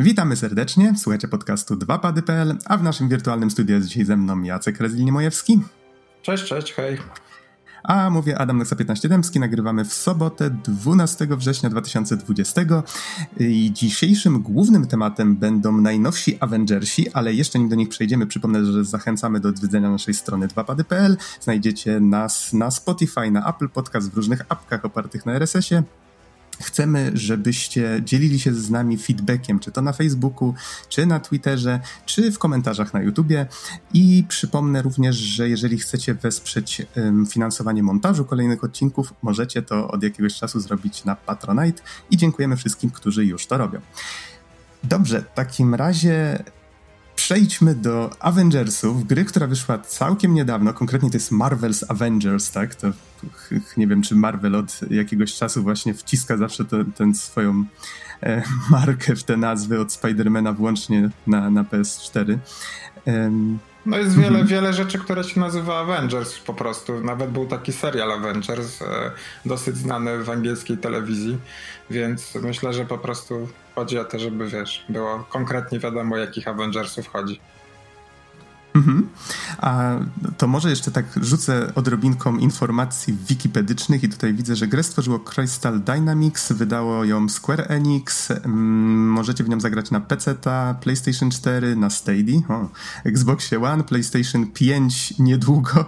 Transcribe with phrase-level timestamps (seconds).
[0.00, 4.80] Witamy serdecznie, słuchajcie podcastu 2pady.pl, a w naszym wirtualnym studiu jest dzisiaj ze mną Jacek
[4.80, 5.58] Rezlini-Mojewski.
[6.22, 6.98] Cześć, cześć, hej.
[7.82, 12.62] A mówię Adam Nexa 15 Dębski, nagrywamy w sobotę 12 września 2020
[13.40, 18.84] i dzisiejszym głównym tematem będą najnowsi Avengersi, ale jeszcze nim do nich przejdziemy, przypomnę, że
[18.84, 21.16] zachęcamy do odwiedzenia naszej strony 2pady.pl.
[21.40, 25.82] Znajdziecie nas na Spotify, na Apple Podcast, w różnych apkach opartych na RSS-ie
[26.60, 30.54] Chcemy, żebyście dzielili się z nami feedbackiem, czy to na Facebooku,
[30.88, 33.46] czy na Twitterze, czy w komentarzach na YouTubie.
[33.94, 40.02] I przypomnę również, że jeżeli chcecie wesprzeć um, finansowanie montażu kolejnych odcinków, możecie to od
[40.02, 43.80] jakiegoś czasu zrobić na Patronite i dziękujemy wszystkim, którzy już to robią.
[44.84, 46.44] Dobrze, w takim razie
[47.30, 52.74] przejdźmy do Avengersów, gry, która wyszła całkiem niedawno, konkretnie to jest Marvel's Avengers, tak?
[52.74, 52.92] To
[53.76, 56.64] nie wiem, czy Marvel od jakiegoś czasu właśnie wciska zawsze
[56.94, 57.64] tę swoją
[58.22, 62.38] e, markę w te nazwy od Spidermana włącznie na, na PS4.
[63.86, 64.46] No jest wiele, mhm.
[64.46, 67.00] wiele rzeczy, które się nazywa Avengers po prostu.
[67.00, 69.10] Nawet był taki serial Avengers, e,
[69.44, 71.38] dosyć znany w angielskiej telewizji,
[71.90, 76.48] więc myślę, że po prostu chodzi o to, żeby wiesz, było konkretnie wiadomo, o jakich
[76.48, 77.40] Avengersów chodzi.
[78.74, 79.08] Mhm.
[79.58, 79.98] A
[80.38, 85.80] to może jeszcze tak rzucę odrobinką informacji wikipedycznych i tutaj widzę, że grę stworzyło Crystal
[85.80, 90.34] Dynamics, wydało ją Square Enix, mm, możecie w nią zagrać na PC,
[90.80, 92.68] PlayStation 4, na Stadia, o,
[93.04, 95.84] Xbox One, PlayStation 5 niedługo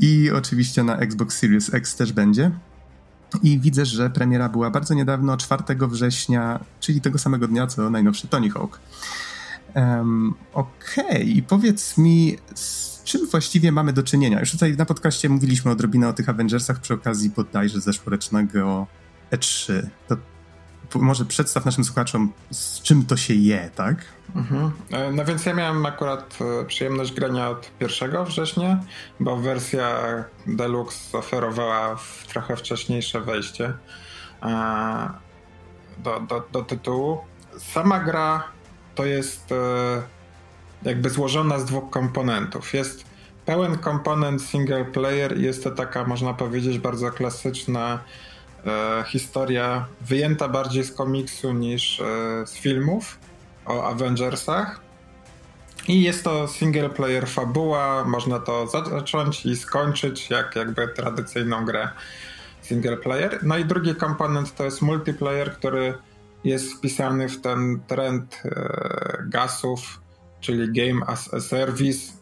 [0.00, 2.50] i oczywiście na Xbox Series X też będzie.
[3.42, 8.28] I widzę, że premiera była bardzo niedawno, 4 września, czyli tego samego dnia co najnowszy
[8.28, 8.80] Tony Hawk.
[9.74, 11.22] Um, Okej, okay.
[11.22, 14.40] i powiedz mi, z czym właściwie mamy do czynienia?
[14.40, 18.86] Już tutaj na podcaście mówiliśmy odrobinę o tych Avengersach przy okazji bodajże zeszłorocznego
[19.32, 19.82] E3.
[20.08, 20.16] To
[20.98, 23.96] może przedstaw naszym słuchaczom, z czym to się je, tak?
[24.36, 24.72] Mhm.
[24.90, 28.80] E, no więc ja miałem akurat e, przyjemność grania od 1 września,
[29.20, 29.98] bo wersja
[30.46, 31.96] Deluxe oferowała
[32.28, 33.72] trochę wcześniejsze wejście
[34.42, 35.10] e,
[35.98, 37.18] do, do, do tytułu.
[37.58, 38.53] Sama gra
[38.94, 39.54] to jest
[40.82, 42.74] jakby złożona z dwóch komponentów.
[42.74, 43.04] Jest
[43.46, 47.98] pełen komponent single player i jest to taka, można powiedzieć, bardzo klasyczna
[48.66, 52.04] e, historia, wyjęta bardziej z komiksu niż e,
[52.46, 53.18] z filmów
[53.66, 54.80] o Avengersach.
[55.88, 61.88] I jest to single player fabuła, można to zacząć i skończyć jak jakby tradycyjną grę
[62.62, 63.38] single player.
[63.42, 65.94] No i drugi komponent to jest multiplayer, który
[66.44, 70.00] jest wpisany w ten trend e, gasów,
[70.40, 72.12] czyli Game as a Service.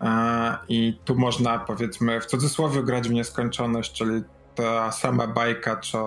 [0.00, 4.22] E, I tu można powiedzmy w cudzysłowie grać w nieskończoność, czyli
[4.54, 5.98] ta sama bajka, czy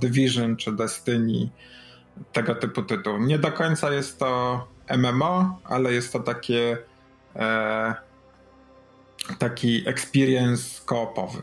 [0.00, 1.48] Division, czy Destiny,
[2.32, 3.18] tego typu tytuł.
[3.18, 4.66] Nie do końca jest to
[4.98, 6.78] MMO, ale jest to takie
[7.36, 7.94] e,
[9.38, 11.42] taki experience koopowy.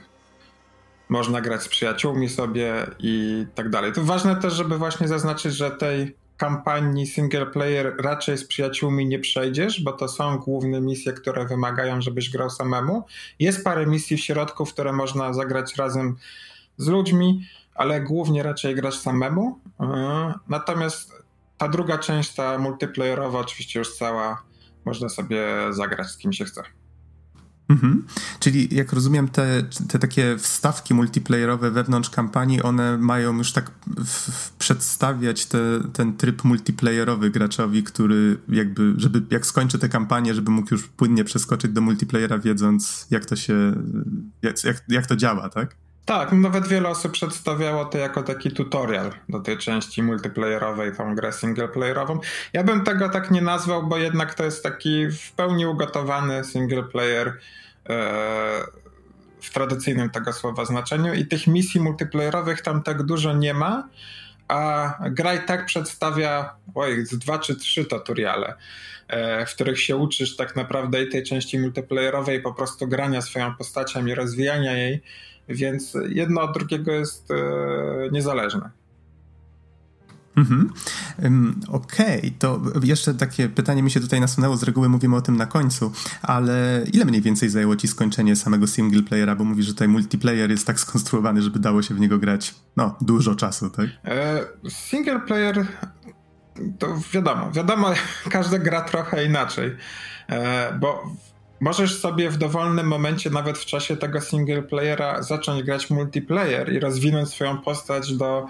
[1.13, 3.93] Można grać z przyjaciółmi sobie i tak dalej.
[3.93, 9.19] To ważne też, żeby właśnie zaznaczyć, że tej kampanii single player raczej z przyjaciółmi nie
[9.19, 13.03] przejdziesz, bo to są główne misje, które wymagają, żebyś grał samemu.
[13.39, 16.15] Jest parę misji w środku, które można zagrać razem
[16.77, 19.59] z ludźmi, ale głównie raczej grasz samemu.
[19.79, 21.13] E, natomiast
[21.57, 24.43] ta druga część, ta multiplayerowa, oczywiście już cała,
[24.85, 26.63] można sobie zagrać z kim się chce.
[27.73, 28.05] Mhm.
[28.39, 34.31] Czyli jak rozumiem, te, te takie wstawki multiplayerowe wewnątrz kampanii, one mają już tak w,
[34.31, 35.59] w przedstawiać te,
[35.93, 41.23] ten tryb multiplayerowy graczowi, który jakby, żeby jak skończy tę kampanię, żeby mógł już płynnie
[41.23, 43.73] przeskoczyć do multiplayera, wiedząc jak to się,
[44.41, 45.75] jak, jak to działa, tak?
[46.05, 51.33] Tak, nawet wiele osób przedstawiało to jako taki tutorial do tej części multiplayerowej, tą grę
[51.33, 52.19] singleplayerową.
[52.53, 57.39] Ja bym tego tak nie nazwał, bo jednak to jest taki w pełni ugotowany singleplayer
[59.41, 63.89] w tradycyjnym tego słowa znaczeniu i tych misji multiplayerowych tam tak dużo nie ma,
[64.47, 68.53] a gra i tak przedstawia oj, z dwa czy trzy tutoriale,
[69.07, 73.55] e, w których się uczysz tak naprawdę i tej części multiplayerowej po prostu grania swoją
[73.55, 75.01] postacią i rozwijania jej
[75.49, 77.35] więc jedno od drugiego jest e,
[78.11, 78.69] niezależne.
[80.35, 80.73] Mhm.
[81.67, 82.31] Okej, okay.
[82.39, 85.91] to jeszcze takie pytanie mi się tutaj nasunęło, z reguły mówimy o tym na końcu,
[86.21, 90.51] ale ile mniej więcej zajęło ci skończenie samego single playera, bo mówisz, że tutaj multiplayer
[90.51, 93.87] jest tak skonstruowany, żeby dało się w niego grać, no, dużo czasu, tak?
[94.05, 95.65] E, single player
[96.79, 97.93] to wiadomo, wiadomo,
[98.29, 99.75] każda gra trochę inaczej,
[100.29, 101.03] e, bo
[101.59, 106.79] możesz sobie w dowolnym momencie, nawet w czasie tego single playera, zacząć grać multiplayer i
[106.79, 108.47] rozwinąć swoją postać do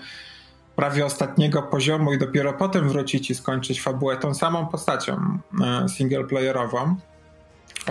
[0.75, 6.95] prawie ostatniego poziomu i dopiero potem wrócić i skończyć fabułę tą samą postacią e, singleplayerową.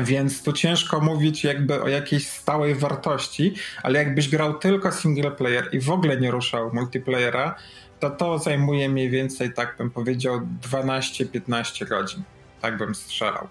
[0.00, 5.68] Więc tu ciężko mówić jakby o jakiejś stałej wartości, ale jakbyś grał tylko single player
[5.72, 7.54] i w ogóle nie ruszał multiplayera,
[8.00, 10.40] to to zajmuje mniej więcej, tak bym powiedział,
[10.70, 12.22] 12-15 godzin.
[12.60, 13.48] Tak bym strzelał.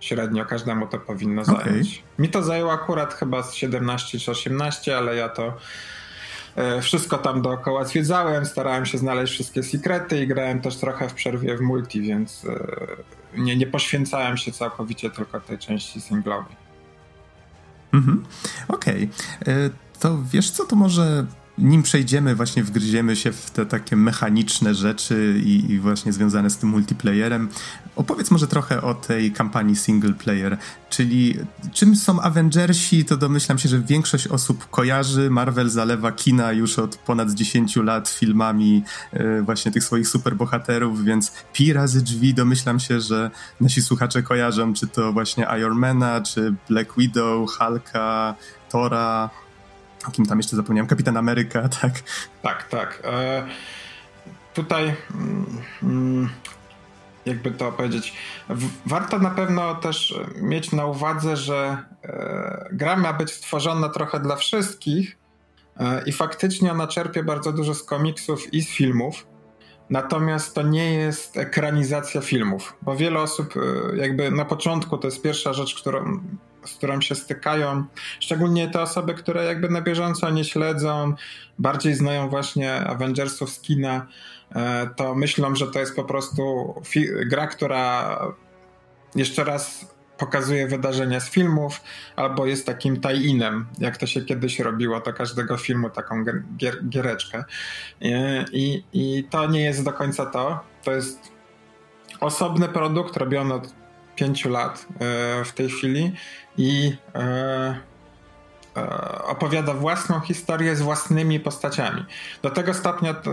[0.00, 1.64] Średnio każdemu to powinno zająć.
[1.66, 2.02] Okay.
[2.18, 5.56] Mi to zajęło akurat chyba z 17 czy 18, ale ja to
[6.82, 11.56] wszystko tam dookoła zwiedzałem, starałem się znaleźć wszystkie sekrety i grałem też trochę w przerwie
[11.56, 16.56] w multi, więc e, nie, nie poświęcałem się całkowicie tylko tej części singlowej.
[17.92, 18.24] Mhm.
[18.68, 19.10] Okej.
[19.42, 19.54] Okay.
[19.54, 19.70] E,
[20.00, 21.26] to wiesz co, to może
[21.60, 26.58] nim przejdziemy, właśnie wgryziemy się w te takie mechaniczne rzeczy i, i, właśnie związane z
[26.58, 27.48] tym multiplayerem,
[27.96, 30.58] opowiedz może trochę o tej kampanii single player,
[30.90, 31.38] czyli
[31.72, 35.30] czym są Avengersi, to domyślam się, że większość osób kojarzy.
[35.30, 41.32] Marvel zalewa kina już od ponad 10 lat filmami yy, właśnie tych swoich superbohaterów, więc
[41.52, 43.30] pi razy drzwi domyślam się, że
[43.60, 48.34] nasi słuchacze kojarzą, czy to właśnie Ironmana, czy Black Widow, Hulka,
[48.70, 49.30] Tora,
[50.08, 50.86] o kim tam jeszcze zapomniałem?
[50.86, 51.92] Kapitan Ameryka, tak?
[52.42, 53.02] Tak, tak.
[53.04, 53.46] E,
[54.54, 54.94] tutaj
[55.82, 56.28] mm,
[57.26, 58.16] jakby to powiedzieć,
[58.86, 64.36] warto na pewno też mieć na uwadze, że e, gra ma być stworzona trochę dla
[64.36, 65.18] wszystkich
[65.76, 69.26] e, i faktycznie ona czerpie bardzo dużo z komiksów i z filmów.
[69.90, 75.22] Natomiast to nie jest ekranizacja filmów, bo wiele osób, e, jakby na początku, to jest
[75.22, 76.20] pierwsza rzecz, którą
[76.64, 77.84] z którą się stykają,
[78.20, 81.14] szczególnie te osoby, które jakby na bieżąco nie śledzą,
[81.58, 84.06] bardziej znają właśnie Avengersów z kina,
[84.54, 86.74] e, to myślą, że to jest po prostu
[87.26, 88.18] gra, która
[89.14, 89.86] jeszcze raz
[90.20, 91.80] pokazuje wydarzenia z filmów,
[92.16, 96.24] albo jest takim tie-inem, jak to się kiedyś robiło do każdego filmu, taką
[96.56, 97.44] gier, giereczkę.
[98.02, 100.60] E, I, I to nie jest do końca to.
[100.84, 101.32] To jest
[102.20, 103.74] osobny produkt robiony od
[104.16, 106.12] pięciu lat e, w tej chwili
[106.60, 107.20] i e,
[108.76, 112.04] e, opowiada własną historię z własnymi postaciami.
[112.42, 113.30] Do tego stopnia, to,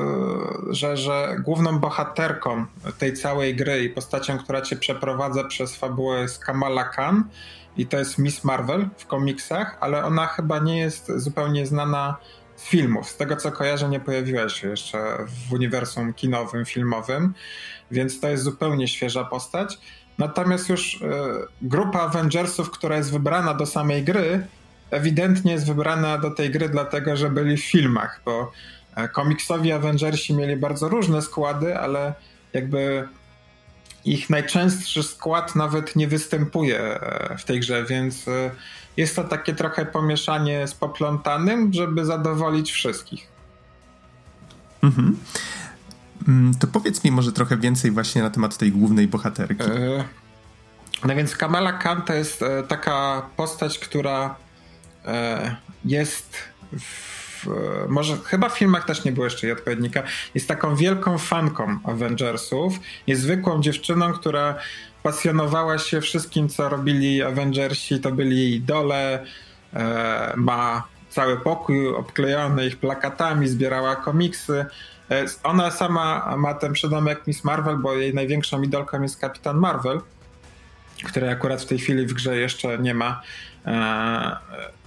[0.70, 2.66] że, że główną bohaterką
[2.98, 7.24] tej całej gry i postacią, która cię przeprowadza przez fabułę jest Kamala Khan
[7.78, 12.18] i to jest Miss Marvel w komiksach, ale ona chyba nie jest zupełnie znana
[12.56, 13.10] z filmów.
[13.10, 15.18] Z tego co kojarzę, nie pojawiła się jeszcze
[15.50, 17.34] w uniwersum kinowym, filmowym,
[17.92, 19.80] więc to jest zupełnie świeża postać.
[20.18, 21.08] Natomiast już e,
[21.62, 24.48] grupa Avengersów, która jest wybrana do samej gry,
[24.92, 28.52] ewidentnie jest wybrana do tej gry dlatego, że byli w filmach, bo
[28.96, 32.14] e, komiksowi Avengersi mieli bardzo różne składy, ale
[32.54, 33.08] jakby
[34.06, 38.26] ich najczęstszy skład nawet nie występuje e, w tej grze, więc
[38.98, 43.28] jest to takie trochę pomieszanie z poplątanym, żeby zadowolić wszystkich.
[44.84, 45.18] Mhm.
[46.28, 49.64] Mm, to powiedz mi może trochę więcej właśnie na temat tej głównej bohaterki.
[49.64, 50.04] E,
[51.06, 54.36] no więc Kamala Khan to jest e, taka postać, która
[55.06, 55.56] e,
[55.86, 56.36] jest
[56.80, 57.48] w,
[57.90, 60.04] może chyba w filmach też nie było jeszcze jej odpowiednika,
[60.36, 64.56] jest taką wielką fanką Avengersów, jest zwykłą dziewczyną, która
[65.04, 69.26] pasjonowała się wszystkim, co robili Avengersi, to byli jej idole,
[70.36, 74.66] ma cały pokój obklejony ich plakatami, zbierała komiksy,
[75.44, 80.02] ona sama ma ten przydomek Miss Marvel, bo jej największą idolką jest Kapitan Marvel,
[81.04, 83.22] której akurat w tej chwili w grze jeszcze nie ma.
[83.66, 84.38] E,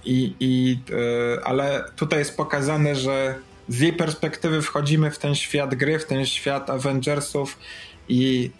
[0.05, 3.35] I, i, e, ale tutaj jest pokazane, że
[3.67, 7.57] z jej perspektywy wchodzimy w ten świat gry, w ten świat Avengersów
[8.09, 8.51] i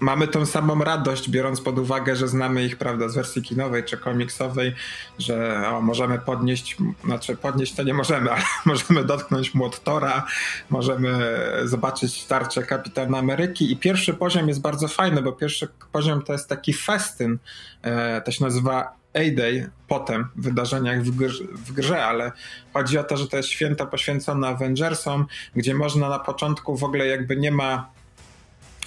[0.00, 3.96] mamy tą samą radość, biorąc pod uwagę, że znamy ich, prawda, z wersji kinowej czy
[3.96, 4.74] komiksowej,
[5.18, 10.26] że o, możemy podnieść, znaczy podnieść to nie możemy, ale możemy dotknąć młot Tora,
[10.70, 16.32] możemy zobaczyć tarczę Kapitana Ameryki i pierwszy poziom jest bardzo fajny, bo pierwszy poziom to
[16.32, 17.38] jest taki festyn,
[17.82, 22.32] e, to się nazywa A-Day potem w wydarzeniach w grze, w grze, ale
[22.72, 25.26] chodzi o to, że to jest święto poświęcone Avengersom,
[25.56, 27.90] gdzie można na początku w ogóle jakby nie ma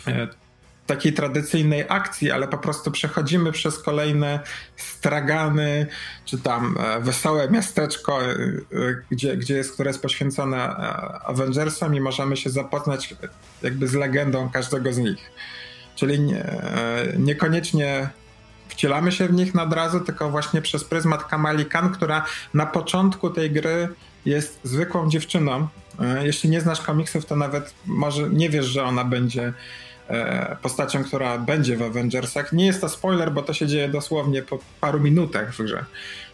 [0.07, 0.27] e,
[0.89, 4.39] takiej tradycyjnej akcji, ale po prostu przechodzimy przez kolejne
[4.75, 5.88] stragany,
[6.25, 8.36] czy tam e, wesołe miasteczko, e, e,
[9.12, 10.75] gdzie, gdzie jest, które jest poświęcone
[11.25, 13.15] Avengersom i możemy się zapoznać
[13.62, 15.31] jakby z legendą każdego z nich.
[15.96, 16.46] Czyli nie,
[17.17, 18.10] niekoniecznie
[18.67, 23.29] wcielamy się w nich na razu, tylko właśnie przez pryzmat Kamali Khan, która na początku
[23.29, 23.88] tej gry
[24.25, 25.67] jest zwykłą dziewczyną.
[26.22, 29.53] Jeśli nie znasz komiksów, to nawet może nie wiesz, że ona będzie
[30.61, 32.53] postacią, która będzie w Avengersach.
[32.53, 35.85] Nie jest to spoiler, bo to się dzieje dosłownie po paru minutach w grze.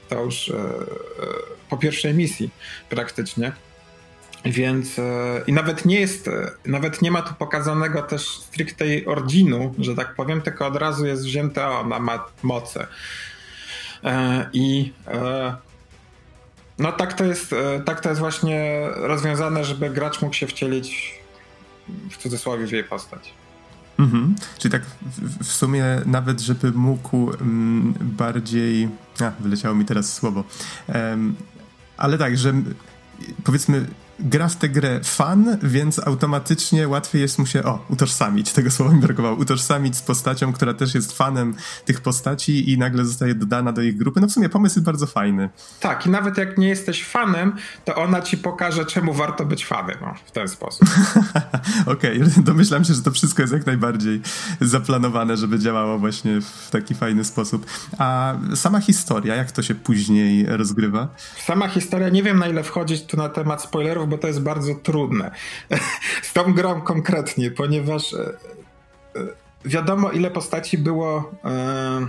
[0.10, 0.60] To już e, e,
[1.70, 2.50] po pierwszej misji
[2.90, 3.52] praktycznie.
[4.46, 5.04] Więc e,
[5.48, 10.16] i nawet nie jest, e, nawet nie ma tu pokazanego też stricte originu, że tak
[10.16, 12.88] powiem, tylko od razu jest wzięte, o, ona ma moce.
[14.04, 14.94] E, I
[16.80, 17.56] no tak to jest,
[17.86, 21.20] tak to jest właśnie rozwiązane, żeby gracz mógł się wcielić
[22.12, 23.34] w cudzysłowie w jej postać.
[23.98, 24.36] Mhm.
[24.58, 24.82] Czyli tak
[25.44, 28.90] w, sumie nawet, żeby mógł mm, bardziej...
[29.22, 30.44] A, wyleciało mi teraz słowo.
[30.88, 31.36] Um,
[31.98, 32.54] ale tak, że
[33.44, 33.88] powiedzmy
[34.20, 38.94] gra w tę grę fan, więc automatycznie łatwiej jest mu się, o, utożsamić, tego słowa
[38.94, 41.56] mi brakowało, utożsamić z postacią, która też jest fanem
[41.86, 44.22] tych postaci i nagle zostaje dodana do ich grupy.
[44.22, 45.50] No w sumie pomysł jest bardzo fajny.
[45.80, 47.56] Tak, i nawet jak nie jesteś fanem,
[47.86, 50.90] to ona ci pokaże, czemu warto być fanem, no, w ten sposób.
[51.86, 54.22] Okej, okay, domyślam się, że to wszystko jest jak najbardziej
[54.62, 57.66] zaplanowane, żeby działało właśnie w taki fajny sposób.
[57.98, 61.08] A sama historia, jak to się później rozgrywa?
[61.46, 64.76] Sama historia, nie wiem na ile wchodzić tu na temat spoilerów, bo to jest bardzo
[64.76, 65.32] trudne.
[66.22, 69.28] Z tą grą konkretnie, ponieważ e, e,
[69.66, 72.08] wiadomo, ile postaci było e,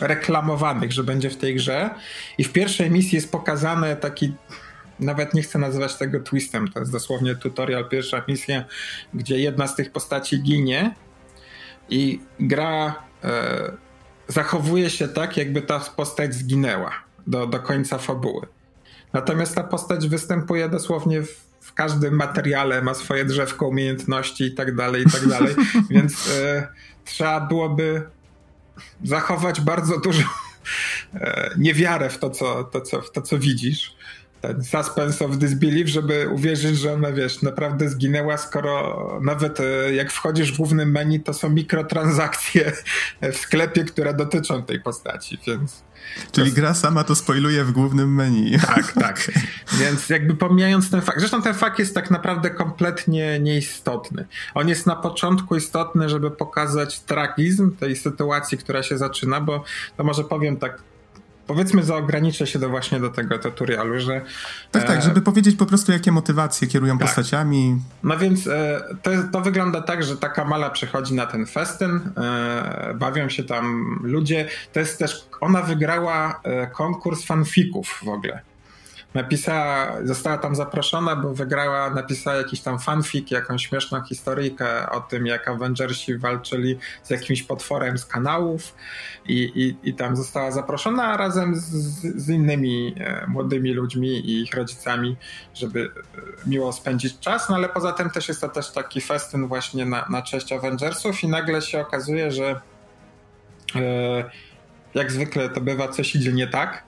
[0.00, 1.90] reklamowanych, że będzie w tej grze.
[2.38, 4.34] I w pierwszej misji jest pokazany taki.
[5.00, 8.64] Nawet nie chcę nazywać tego twistem, to jest dosłownie tutorial, pierwsza misja,
[9.14, 10.94] gdzie jedna z tych postaci ginie
[11.88, 12.94] i gra
[14.28, 16.92] zachowuje się tak, jakby ta postać zginęła
[17.26, 18.46] do, do końca fabuły.
[19.12, 24.74] Natomiast ta postać występuje dosłownie w, w każdym materiale, ma swoje drzewko umiejętności i tak
[24.74, 25.54] dalej, i tak dalej.
[25.90, 26.68] Więc e,
[27.04, 28.02] trzeba byłoby
[29.04, 30.28] zachować bardzo dużo
[31.14, 33.96] e, niewiarę w to, co, to, co, w to, co widzisz
[34.40, 40.12] ten suspense of disbelief, żeby uwierzyć, że ona, wiesz, naprawdę zginęła, skoro nawet e, jak
[40.12, 42.72] wchodzisz w głównym menu, to są mikrotransakcje
[43.32, 45.86] w sklepie, które dotyczą tej postaci, więc...
[46.32, 48.58] Czyli gra sama to spoiluje w głównym menu.
[48.58, 49.30] Tak, tak.
[49.72, 54.26] Więc jakby pomijając ten fakt, zresztą ten fakt jest tak naprawdę kompletnie nieistotny.
[54.54, 59.64] On jest na początku istotny, żeby pokazać tragizm tej sytuacji, która się zaczyna, bo
[59.96, 60.82] to może powiem tak
[61.46, 64.20] powiedzmy, zaograniczę się do właśnie do tego tutorialu, że...
[64.72, 67.06] Tak, tak, e, żeby powiedzieć po prostu, jakie motywacje kierują tak.
[67.06, 67.80] postaciami.
[68.02, 72.94] No więc e, to, to wygląda tak, że taka mala przychodzi na ten festyn, e,
[72.94, 74.48] bawią się tam ludzie.
[74.72, 76.40] To jest też, ona wygrała
[76.72, 78.42] konkurs fanfików w ogóle
[79.14, 85.26] napisała, została tam zaproszona, bo wygrała, napisała jakiś tam fanfic, jakąś śmieszną historyjkę o tym,
[85.26, 88.74] jak Avengersi walczyli z jakimś potworem z kanałów
[89.26, 91.62] i, i, i tam została zaproszona razem z,
[92.16, 95.16] z innymi e, młodymi ludźmi i ich rodzicami,
[95.54, 99.46] żeby e, miło spędzić czas, no ale poza tym też jest to też taki festyn
[99.46, 102.60] właśnie na, na cześć Avengersów i nagle się okazuje, że
[103.74, 104.30] e,
[104.94, 106.84] jak zwykle to bywa, coś idzie nie tak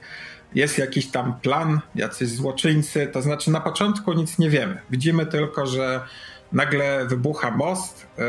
[0.54, 4.80] jest jakiś tam plan, jacyś złoczyńcy, to znaczy na początku nic nie wiemy.
[4.90, 6.00] Widzimy tylko, że
[6.52, 8.24] nagle wybucha most yy,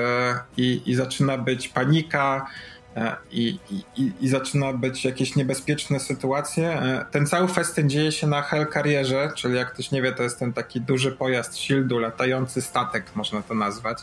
[0.57, 2.47] i, i zaczyna być panika,
[2.95, 3.59] e, i,
[3.95, 6.69] i, i, zaczyna być jakieś niebezpieczne sytuacje.
[6.69, 10.39] E, ten cały festyn dzieje się na Hellcarrierze, czyli jak ktoś nie wie, to jest
[10.39, 13.97] ten taki duży pojazd Shieldu, latający statek, można to nazwać.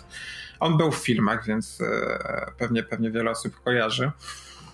[0.61, 1.79] On był w filmach, więc
[2.59, 4.11] pewnie, pewnie wiele osób kojarzy.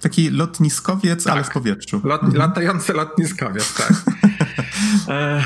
[0.02, 1.32] Taki lotniskowiec, tak.
[1.32, 2.00] ale w powietrzu.
[2.04, 2.38] Lot, mhm.
[2.38, 3.92] Latający lotniskowiec, tak.
[5.08, 5.44] e,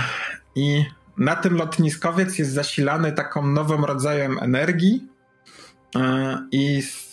[0.55, 0.85] I
[1.19, 5.09] na tym lotniskowiec jest zasilany taką nową rodzajem energii
[5.97, 7.07] e, i s,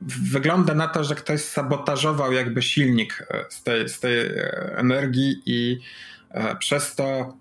[0.00, 5.42] wygląda na to, że ktoś sabotażował jakby silnik e, z tej, z tej e, energii
[5.46, 5.80] i
[6.30, 7.36] e, przez to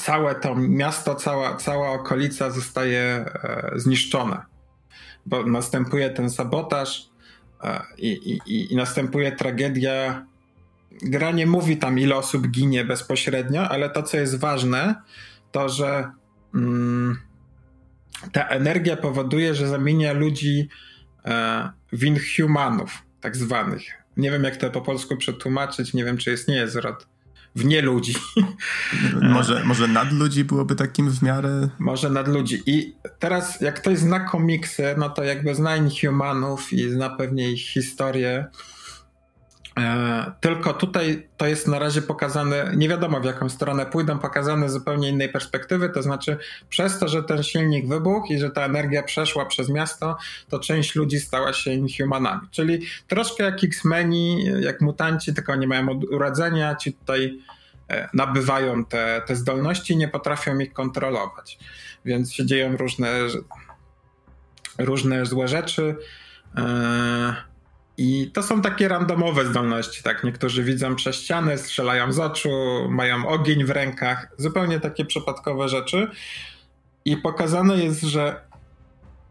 [0.00, 4.46] całe to miasto, cała, cała okolica zostaje e, zniszczona.
[5.26, 7.13] Bo następuje ten sabotaż,
[7.98, 10.26] i, i, i następuje tragedia.
[11.02, 14.94] Gra nie mówi tam, ile osób ginie bezpośrednio, ale to, co jest ważne,
[15.52, 16.10] to że
[16.54, 17.18] mm,
[18.32, 20.68] ta energia powoduje, że zamienia ludzi
[21.24, 23.82] e, w inhumanów, tak zwanych.
[24.16, 27.13] Nie wiem, jak to po polsku przetłumaczyć, nie wiem, czy jest nie zwrot
[27.54, 28.14] w nie ludzi.
[29.22, 31.68] Może, może nad ludzi byłoby takim w miarę.
[31.78, 32.62] Może nad ludzi.
[32.66, 37.68] I teraz, jak ktoś zna komiksy, no to jakby zna Inhumanów i zna pewnie ich
[37.68, 38.46] historię.
[39.78, 44.68] E, tylko tutaj to jest na razie pokazane, nie wiadomo w jaką stronę pójdą, pokazane
[44.68, 45.88] z zupełnie innej perspektywy.
[45.88, 46.38] To znaczy,
[46.68, 50.16] przez to, że ten silnik wybuchł i że ta energia przeszła przez miasto,
[50.48, 52.48] to część ludzi stała się inhumanami.
[52.50, 57.38] Czyli troszkę jak X-Meni, jak mutanci, tylko nie mają urodzenia, ci tutaj
[57.88, 61.58] e, nabywają te, te zdolności i nie potrafią ich kontrolować.
[62.04, 63.10] Więc się dzieją różne,
[64.78, 65.96] różne złe rzeczy.
[66.56, 67.53] Yy
[67.96, 70.24] I to są takie randomowe zdolności, tak?
[70.24, 72.50] Niektórzy widzą przez ściany, strzelają z oczu,
[72.88, 76.08] mają ogień w rękach, zupełnie takie przypadkowe rzeczy.
[77.04, 78.40] I pokazane jest, że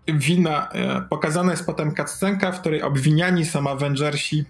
[0.08, 4.46] wina, e, pokazana jest potem cutscenka, w której obwiniani są Avengersi,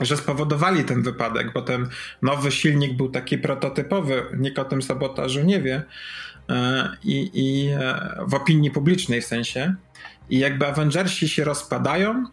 [0.00, 1.88] że spowodowali ten wypadek, bo ten
[2.22, 5.82] nowy silnik był taki prototypowy, nikt o tym sabotażu nie wie
[6.50, 9.74] e, i, i e, w opinii publicznej w sensie.
[10.30, 12.24] I jakby Avengersi się rozpadają,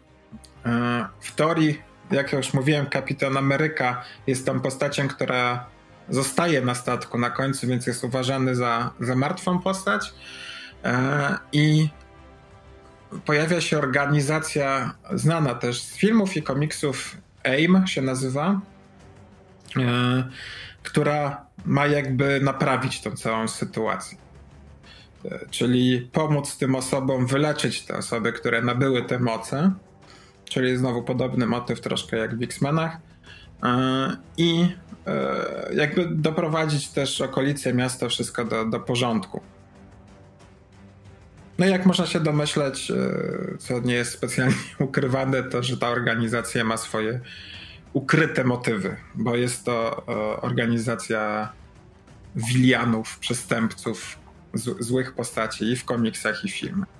[1.20, 5.66] w teorii, jak już mówiłem, Kapitan Ameryka jest tą postacią, która
[6.08, 10.12] zostaje na statku na końcu, więc jest uważany za, za martwą postać.
[10.84, 11.88] E, I
[13.24, 18.60] pojawia się organizacja znana też z filmów i komiksów AIM się nazywa,
[19.76, 20.24] e,
[20.82, 24.18] która ma jakby naprawić tą całą sytuację.
[25.24, 29.72] E, czyli pomóc tym osobom wyleczyć te osoby, które nabyły te moce.
[30.50, 32.96] Czyli znowu podobny motyw troszkę jak w X-Menach.
[34.36, 34.68] I
[35.74, 39.40] jakby doprowadzić też okolice miasta, wszystko do, do porządku.
[41.58, 42.94] No jak można się domyśleć, e,
[43.58, 47.20] co nie jest specjalnie ukrywane, to że ta organizacja ma swoje
[47.92, 51.52] ukryte motywy, bo jest to e, organizacja
[52.36, 54.18] wilianów, przestępców,
[54.80, 56.99] złych postaci i w komiksach, i w filmach.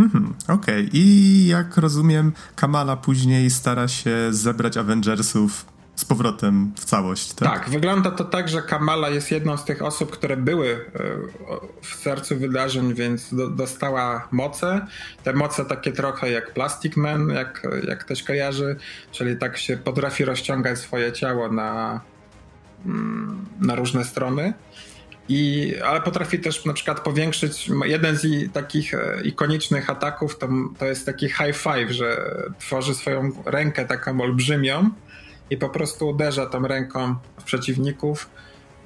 [0.00, 0.90] Mhm, Okej, okay.
[0.92, 5.64] i jak rozumiem, Kamala później stara się zebrać Avengersów
[5.96, 7.32] z powrotem w całość.
[7.32, 7.48] Tak?
[7.48, 11.02] tak, wygląda to tak, że Kamala jest jedną z tych osób, które były e,
[11.82, 14.86] w sercu wydarzeń, więc do, dostała moce.
[15.22, 18.76] Te moce takie trochę jak Plastic Man, jak, jak ktoś kojarzy,
[19.12, 22.00] czyli tak się potrafi rozciągać swoje ciało na,
[22.86, 24.54] mm, na różne strony.
[25.30, 27.70] I, ale potrafi też na przykład powiększyć.
[27.84, 33.32] Jeden z takich e, ikonicznych ataków to, to jest taki high five, że tworzy swoją
[33.44, 34.90] rękę taką olbrzymią
[35.50, 38.30] i po prostu uderza tą ręką w przeciwników,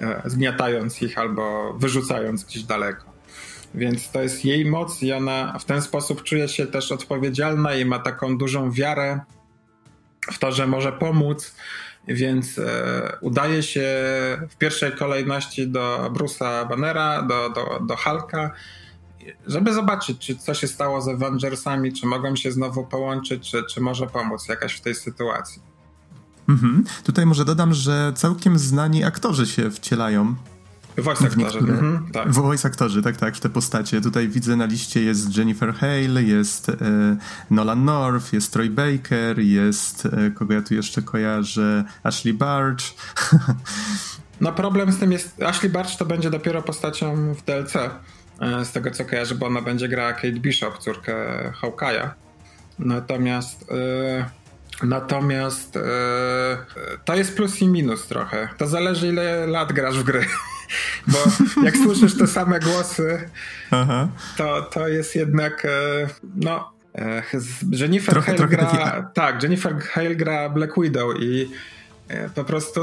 [0.01, 3.05] e, zgniatając ich albo wyrzucając gdzieś daleko.
[3.75, 7.85] Więc to jest jej moc i ona w ten sposób czuje się też odpowiedzialna i
[7.85, 9.21] ma taką dużą wiarę
[10.33, 11.55] w to, że może pomóc,
[12.09, 13.89] więc e, udaje się
[14.51, 18.51] w pierwszej kolejności do Bruce'a Bannera, do, do, do Hulka,
[19.47, 23.81] żeby zobaczyć, czy co się stało z Avengersami, czy mogą się znowu połączyć, czy, czy
[23.81, 25.63] może pomóc jakaś w tej sytuacji.
[26.49, 26.85] Mhm.
[27.05, 30.35] Tutaj może dodam, że całkiem znani aktorzy się wcielają
[30.97, 31.59] Voice aktorzy.
[31.59, 32.33] Mhm, tak.
[32.33, 34.01] Voice aktorzy, tak, tak, w te postacie.
[34.01, 36.75] Tutaj widzę na liście jest Jennifer Hale, jest e,
[37.51, 42.85] Nolan North, jest Troy Baker, jest, e, kogo ja tu jeszcze kojarzę, Ashley Barge.
[44.41, 48.73] No problem z tym jest, Ashley Barge to będzie dopiero postacią w DLC, e, z
[48.73, 51.15] tego co kojarzę, bo ona będzie grała Kate Bishop, córkę
[51.63, 52.09] Hawkeye'a.
[52.79, 53.65] Natomiast...
[53.71, 54.44] E,
[54.83, 55.81] Natomiast e,
[57.05, 58.49] to jest plus i minus trochę.
[58.59, 60.25] To zależy, ile lat grasz w gry.
[61.09, 61.19] Bo
[61.63, 63.31] jak słyszysz te same głosy,
[63.71, 64.09] Aha.
[64.37, 65.65] to, to jest jednak.
[65.65, 66.73] E, no.
[66.95, 67.23] E,
[67.71, 68.67] Jennifer trochę, Hale trochę gra.
[68.67, 69.15] Taki...
[69.15, 71.51] Tak, Jennifer Hale gra Black Widow i
[72.35, 72.81] po prostu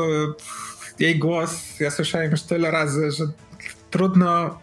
[1.00, 3.24] jej głos ja słyszałem już tyle razy, że
[3.92, 4.60] trudno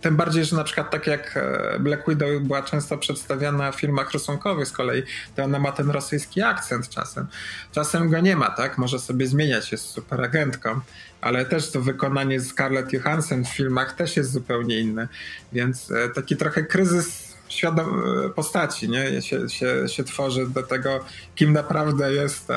[0.00, 4.12] tym bardziej, że na przykład tak jak e, Black Widow była często przedstawiana w filmach
[4.12, 5.02] rysunkowych z kolei,
[5.36, 7.26] to ona ma ten rosyjski akcent czasem.
[7.72, 8.78] Czasem go nie ma, tak?
[8.78, 10.80] Może sobie zmieniać, jest super agentką,
[11.20, 15.08] ale też to wykonanie Scarlett Johansson w filmach też jest zupełnie inne.
[15.52, 19.22] Więc e, taki trochę kryzys świadom e, postaci, nie?
[19.22, 22.48] Się, się, się tworzy do tego, kim naprawdę jest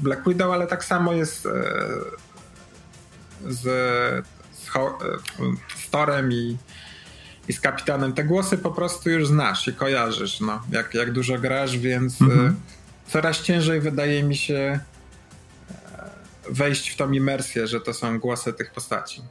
[0.00, 1.52] Black Widow, ale tak samo jest z,
[3.48, 4.66] z, z
[6.30, 6.56] I
[7.48, 8.12] i z kapitanem.
[8.12, 12.46] Te głosy po prostu już znasz i kojarzysz, no, jak, jak dużo grasz, więc mhm.
[12.46, 14.80] y, coraz ciężej wydaje mi się e,
[16.50, 19.22] wejść w tą imersję, że to są głosy tych postaci.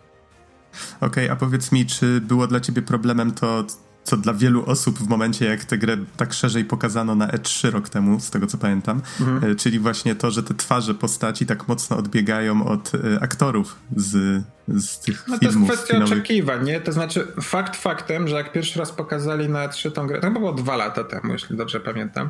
[1.02, 3.65] Okej, okay, a powiedz mi, czy było dla ciebie problemem to,
[4.03, 7.89] co dla wielu osób w momencie, jak tę grę tak szerzej pokazano na E3 rok
[7.89, 9.51] temu, z tego co pamiętam, mhm.
[9.51, 14.43] E, czyli właśnie to, że te twarze postaci tak mocno odbiegają od e, aktorów z,
[14.67, 15.39] z tych no, filmów.
[15.39, 16.17] To jest kwestia filmowych.
[16.17, 16.81] oczekiwań, nie?
[16.81, 20.53] To znaczy fakt faktem, że jak pierwszy raz pokazali na E3 tą grę, to było
[20.53, 22.29] dwa lata temu, jeśli dobrze pamiętam,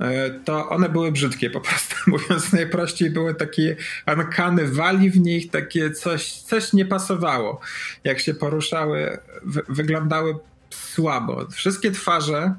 [0.00, 5.50] e, to one były brzydkie po prostu, mówiąc najprościej, były takie ankany, wali w nich,
[5.50, 7.60] takie coś, coś nie pasowało.
[8.04, 9.18] Jak się poruszały,
[9.68, 10.34] wyglądały
[10.74, 11.46] słabo.
[11.50, 12.54] Wszystkie twarze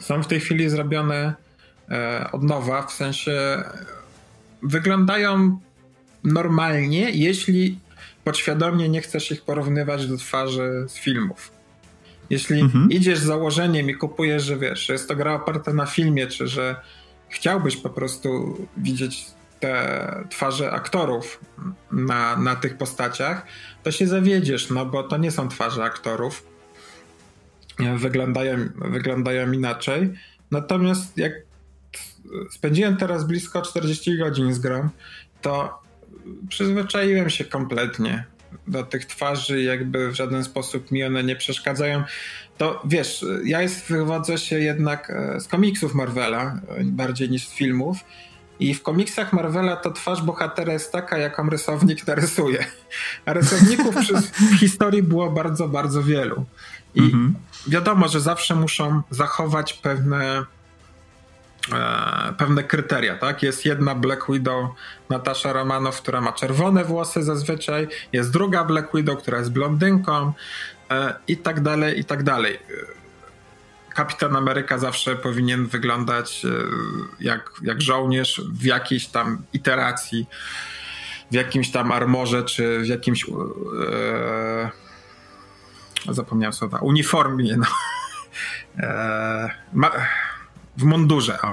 [0.00, 1.34] są w tej chwili zrobione
[1.90, 3.62] e, od nowa, w sensie
[4.62, 5.58] wyglądają
[6.24, 7.78] normalnie, jeśli
[8.24, 11.52] podświadomie nie chcesz ich porównywać do twarzy z filmów.
[12.30, 12.90] Jeśli mhm.
[12.90, 16.48] idziesz z założeniem i kupujesz, że wiesz, że jest to gra oparta na filmie, czy
[16.48, 16.76] że
[17.28, 19.26] chciałbyś po prostu widzieć
[19.60, 21.40] te twarze aktorów
[21.92, 23.46] na, na tych postaciach,
[23.82, 26.55] to się zawiedziesz, no bo to nie są twarze aktorów.
[27.96, 30.12] Wyglądają, wyglądają inaczej.
[30.50, 31.32] Natomiast jak
[32.50, 34.88] spędziłem teraz blisko 40 godzin z grą,
[35.42, 35.82] to
[36.48, 38.24] przyzwyczaiłem się kompletnie
[38.68, 42.04] do tych twarzy, jakby w żaden sposób mi one nie przeszkadzają.
[42.58, 47.52] To wiesz, ja jest, wywodzę się jednak e, z komiksów Marvela e, bardziej niż z
[47.52, 47.98] filmów.
[48.60, 52.64] I w komiksach Marvela to twarz bohatera jest taka, jaką rysownik narysuje.
[53.26, 53.96] A rysowników
[54.52, 56.44] w historii było bardzo, bardzo wielu.
[56.94, 57.34] I mhm.
[57.68, 60.46] Wiadomo, że zawsze muszą zachować pewne
[61.72, 63.42] E, pewne kryteria, tak?
[63.42, 64.70] Jest jedna Black Widow,
[65.10, 70.32] Natasza Romanow, która ma czerwone włosy zazwyczaj, jest druga Black Widow, która jest blondynką
[70.90, 72.58] e, i tak dalej, i tak dalej.
[73.94, 76.48] Kapitan Ameryka zawsze powinien wyglądać e,
[77.20, 80.26] jak, jak żołnierz w jakiejś tam iteracji,
[81.30, 84.70] w jakimś tam armorze, czy w jakimś e,
[86.14, 87.66] zapomniałem słowa, uniformie, no.
[88.78, 89.90] E, ma,
[90.76, 91.46] w mundurze, o.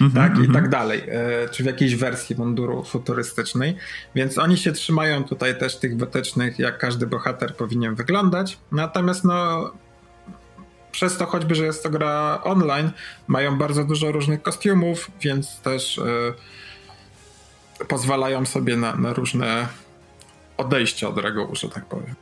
[0.00, 0.44] Mm -hmm, tak, mm -hmm.
[0.44, 0.52] i mhm.
[0.52, 3.76] tak dalej, e, czy w jakiejś wersji munduru futurystycznej.
[4.14, 8.58] Więc oni się trzymają tutaj też tych wytycznych, jak każdy bohater powinien wyglądać.
[8.72, 9.70] Natomiast no,
[10.92, 12.90] przez to choćby, że jest to gra online,
[13.26, 19.68] mają bardzo dużo różnych kostiumów, więc też e, pozwalają sobie na, na różne
[20.56, 22.14] odejście od reguł, że tak powiem.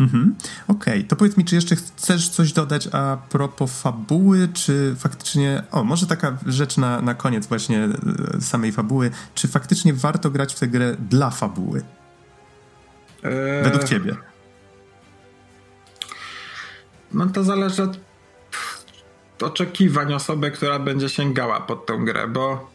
[0.00, 0.34] Mhm.
[0.68, 1.04] Okej, okay.
[1.04, 6.06] to powiedz mi, czy jeszcze chcesz coś dodać a propos fabuły, czy faktycznie, o, może
[6.06, 7.88] taka rzecz na, na koniec właśnie
[8.36, 11.82] e, samej fabuły, czy faktycznie warto grać w tę grę dla fabuły?
[13.24, 13.64] Eee...
[13.64, 14.16] Według ciebie.
[17.12, 17.98] No to zależy od
[19.42, 22.70] oczekiwań osoby, która będzie sięgała pod tę grę, bo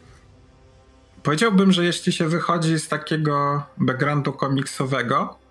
[1.24, 5.45] powiedziałbym, że jeśli się wychodzi z takiego backgroundu komiksowego,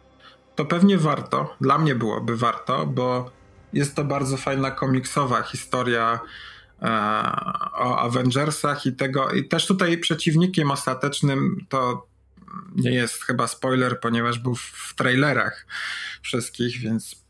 [0.55, 1.57] to pewnie warto.
[1.61, 3.31] Dla mnie byłoby warto, bo
[3.73, 6.21] jest to bardzo fajna komiksowa historia
[6.83, 6.87] e,
[7.75, 9.31] o Avengersach i tego.
[9.31, 12.07] I też tutaj przeciwnikiem ostatecznym to
[12.77, 15.67] nie jest chyba spoiler, ponieważ był w trailerach
[16.23, 17.25] wszystkich, więc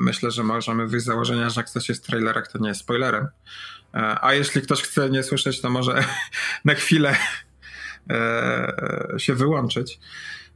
[0.00, 2.80] myślę, że możemy wyjść z założenia, że jak coś jest w trailerach, to nie jest
[2.80, 3.28] spoilerem.
[3.94, 6.04] E, a jeśli ktoś chce nie słyszeć, to może
[6.64, 7.16] na chwilę
[8.10, 10.00] e, się wyłączyć.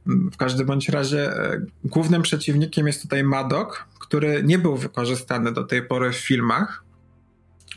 [0.05, 5.63] W każdym bądź razie e, głównym przeciwnikiem jest tutaj Madok, który nie był wykorzystany do
[5.63, 6.83] tej pory w filmach.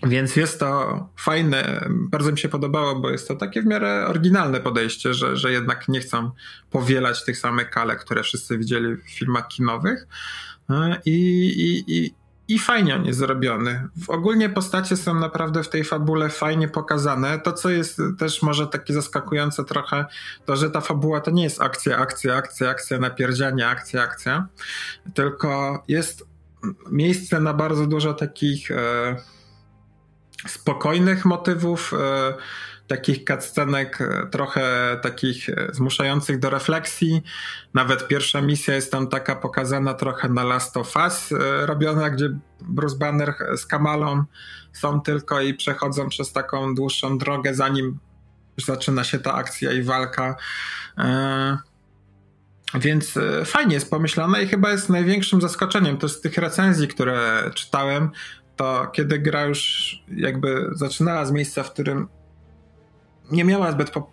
[0.02, 4.60] Więc jest to fajne, bardzo mi się podobało, bo jest to takie w miarę oryginalne
[4.60, 6.30] podejście, że, że jednak nie chcą
[6.70, 10.06] powielać tych samych kalek, które wszyscy widzieli w filmach kinowych.
[10.70, 11.12] E, I,
[11.46, 12.14] i, i,
[12.48, 13.88] i fajnie on jest zrobiony.
[14.08, 17.38] Ogólnie postacie są naprawdę w tej fabule fajnie pokazane.
[17.38, 20.04] To, co jest też może takie zaskakujące trochę,
[20.44, 24.46] to, że ta fabuła to nie jest akcja, akcja, akcja, akcja, napierdzianie, akcja, akcja,
[25.14, 26.26] tylko jest
[26.90, 29.16] miejsce na bardzo dużo takich e,
[30.48, 32.34] spokojnych motywów, e,
[32.86, 37.22] takich cutscenek e, trochę takich e, zmuszających do refleksji.
[37.74, 42.28] Nawet pierwsza misja jest tam taka pokazana trochę na Last of Us e, robiona, gdzie
[42.60, 44.24] Bruce Banner z Kamalą
[44.72, 47.98] są tylko i przechodzą przez taką dłuższą drogę, zanim
[48.66, 50.36] zaczyna się ta akcja i walka.
[52.74, 58.10] Więc fajnie jest pomyślane i chyba jest największym zaskoczeniem też z tych recenzji, które czytałem,
[58.56, 62.08] to kiedy gra już jakby zaczynała z miejsca, w którym
[63.30, 64.10] nie miała zbyt po,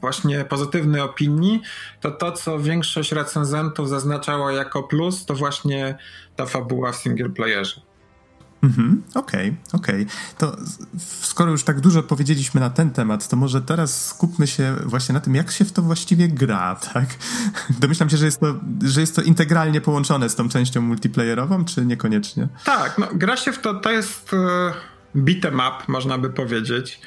[0.00, 1.62] właśnie pozytywnej opinii,
[2.00, 5.98] to to, co większość recenzentów zaznaczało jako plus, to właśnie
[6.36, 7.80] ta fabuła w single playerze.
[8.62, 10.02] Mhm, okej, okay, okej.
[10.02, 10.16] Okay.
[10.38, 10.56] To
[11.20, 15.20] skoro już tak dużo powiedzieliśmy na ten temat, to może teraz skupmy się właśnie na
[15.20, 17.06] tym, jak się w to właściwie gra, tak?
[17.70, 21.86] Domyślam się, że jest to, że jest to integralnie połączone z tą częścią multiplayerową, czy
[21.86, 22.48] niekoniecznie?
[22.64, 24.40] Tak, no gra się w to, to jest uh,
[25.16, 27.00] beat'em up, można by powiedzieć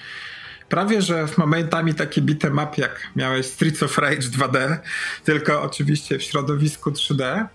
[0.70, 4.78] prawie że w momentami taki beat'em up jak miałeś Streets of Rage 2D,
[5.24, 7.46] tylko oczywiście w środowisku 3D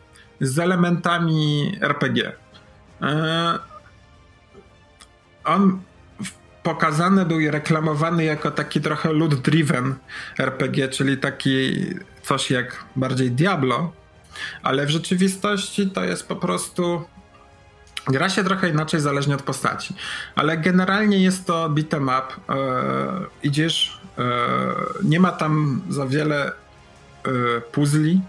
[0.40, 2.32] z elementami RPG.
[3.02, 3.58] E,
[5.44, 5.82] on
[6.62, 9.94] pokazany był i reklamowany jako taki trochę loot-driven
[10.38, 11.86] RPG, czyli taki
[12.22, 13.92] coś jak bardziej Diablo,
[14.62, 17.04] ale w rzeczywistości to jest po prostu
[18.10, 19.94] Gra się trochę inaczej zależnie od postaci,
[20.34, 22.54] ale generalnie jest to beat'em up.
[22.54, 22.56] E,
[23.42, 24.22] idziesz, e,
[25.04, 28.20] nie ma tam za wiele e, puzli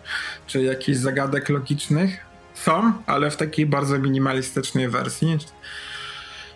[0.48, 2.26] czy jakichś zagadek logicznych.
[2.54, 5.38] są, ale w takiej bardzo minimalistycznej wersji.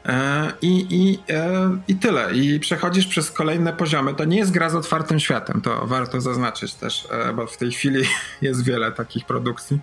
[0.06, 2.34] E, I, i, e, I tyle.
[2.34, 4.14] I przechodzisz przez kolejne poziomy.
[4.14, 7.72] To nie jest gra z otwartym światem, to warto zaznaczyć też, e, bo w tej
[7.72, 8.04] chwili
[8.42, 9.80] jest wiele takich produkcji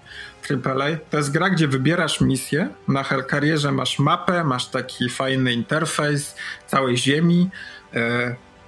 [0.51, 0.97] AAA.
[1.11, 2.69] To jest gra, gdzie wybierasz misję.
[2.89, 6.35] Na Hellcarrierze masz mapę, masz taki fajny interfejs
[6.67, 7.51] całej ziemi,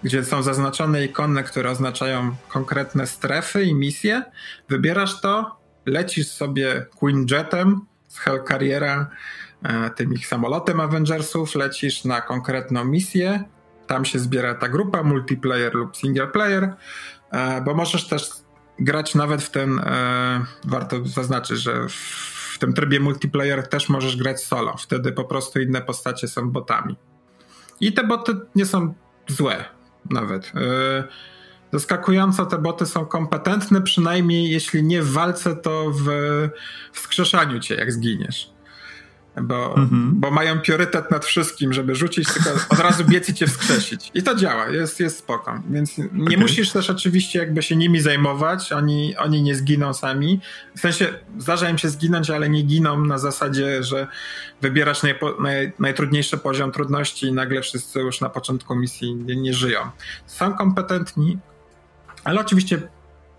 [0.03, 4.23] gdzie są zaznaczone ikony, które oznaczają konkretne strefy i misje.
[4.69, 9.07] Wybierasz to, lecisz sobie Queen Jetem z Hellcarriera E,
[9.97, 13.45] tym ich samolotem Avengersów, lecisz na konkretną misję,
[13.87, 16.75] tam się zbiera ta grupa, multiplayer lub single player,
[17.31, 18.31] e, bo możesz też
[18.79, 24.45] grać nawet w ten, e, warto zaznaczyć, że w tym trybie multiplayer też możesz grać
[24.45, 26.97] solo, wtedy po prostu inne postacie są botami.
[27.81, 28.95] I te boty nie są
[29.29, 29.65] złe
[30.11, 30.53] nawet.
[31.73, 36.07] Zaskakująco te boty są kompetentne, przynajmniej jeśli nie w walce, to w
[36.93, 38.54] wskrzeszaniu cię, jak zginiesz
[39.43, 40.13] bo, mhm.
[40.15, 44.11] bo mają priorytet nad wszystkim, żeby rzucić, tylko od razu biec i cię wskrzesić.
[44.15, 45.63] I to działa, jest, jest spoko.
[45.71, 46.37] Więc nie okay.
[46.37, 50.41] musisz też oczywiście jakby się nimi zajmować, oni, oni nie zginą sami.
[50.77, 51.07] W sensie
[51.39, 54.07] zdarza im się zginąć, ale nie giną na zasadzie, że
[54.63, 59.55] wybierasz najpo, naj, najtrudniejszy poziom trudności i nagle wszyscy już na początku misji nie, nie
[59.55, 59.81] żyją.
[60.27, 61.39] Są kompetentni,
[62.25, 62.83] ale oczywiście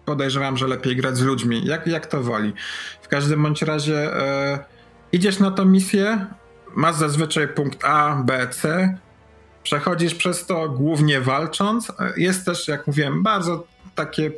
[0.06, 2.54] podejrzewam, że lepiej grać z ludźmi, jak, jak to woli.
[3.02, 3.94] W każdym bądź razie...
[3.94, 4.75] Yy,
[5.16, 6.26] Idziesz na tą misję,
[6.76, 8.98] masz zazwyczaj punkt A, B, C,
[9.64, 11.92] przechodzisz przez to głównie walcząc.
[12.18, 14.32] Jest też, jak mówiłem, bardzo takie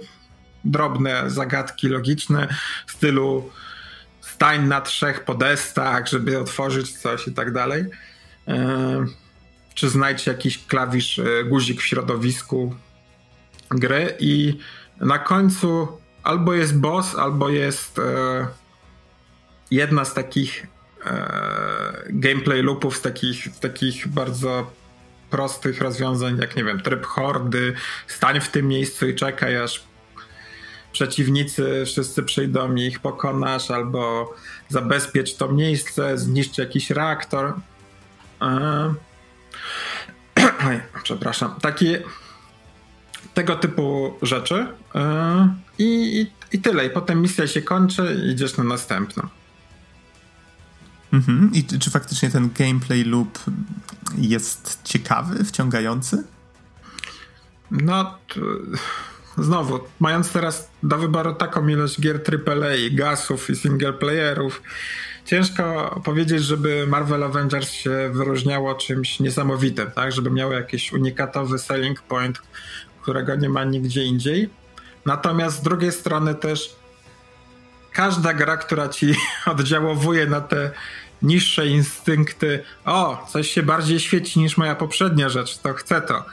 [0.65, 2.47] drobne zagadki logiczne
[2.87, 3.49] w stylu
[4.21, 7.85] stań na trzech podestach, żeby otworzyć coś i tak dalej.
[8.47, 9.05] E,
[9.73, 12.75] czy znajdź jakiś klawisz, e, guzik w środowisku
[13.69, 14.59] gry i
[14.99, 15.87] na końcu
[16.23, 18.47] albo jest boss, albo jest e,
[19.71, 20.67] jedna z takich
[21.06, 24.71] e, gameplay loopów, z takich, z takich bardzo
[25.30, 27.73] prostych rozwiązań, jak nie wiem, tryb hordy,
[28.08, 29.84] stań w tym miejscu i czekaj, aż
[30.91, 34.34] przeciwnicy wszyscy przyjdą i ich pokonasz, albo
[34.69, 37.53] zabezpiecz to miejsce, zniszcz jakiś reaktor.
[38.41, 38.93] E,
[41.03, 41.56] przepraszam.
[41.62, 42.03] Takie
[43.34, 44.67] tego typu rzeczy.
[44.95, 46.86] E, i, i, tyle.
[46.86, 49.27] I potem misja się kończy i idziesz na następną.
[51.13, 51.52] Mhm.
[51.54, 53.39] I czy faktycznie ten gameplay loop
[54.17, 56.24] jest ciekawy, wciągający?
[57.72, 58.17] No,
[59.38, 64.62] znowu, mając teraz do wyboru taką ilość gier AAA, gasów i singleplayerów,
[65.26, 70.12] ciężko powiedzieć, żeby Marvel Avengers się wyróżniało czymś niesamowitym, tak?
[70.12, 72.41] Żeby miało jakiś unikatowy selling point,
[73.02, 74.50] którego nie ma nigdzie indziej.
[75.06, 76.76] Natomiast z drugiej strony też
[77.97, 79.15] każda gra, która ci
[79.53, 80.71] oddziałowuje na te
[81.21, 86.25] niższe instynkty, o, coś się bardziej świeci niż moja poprzednia rzecz, to chcę to.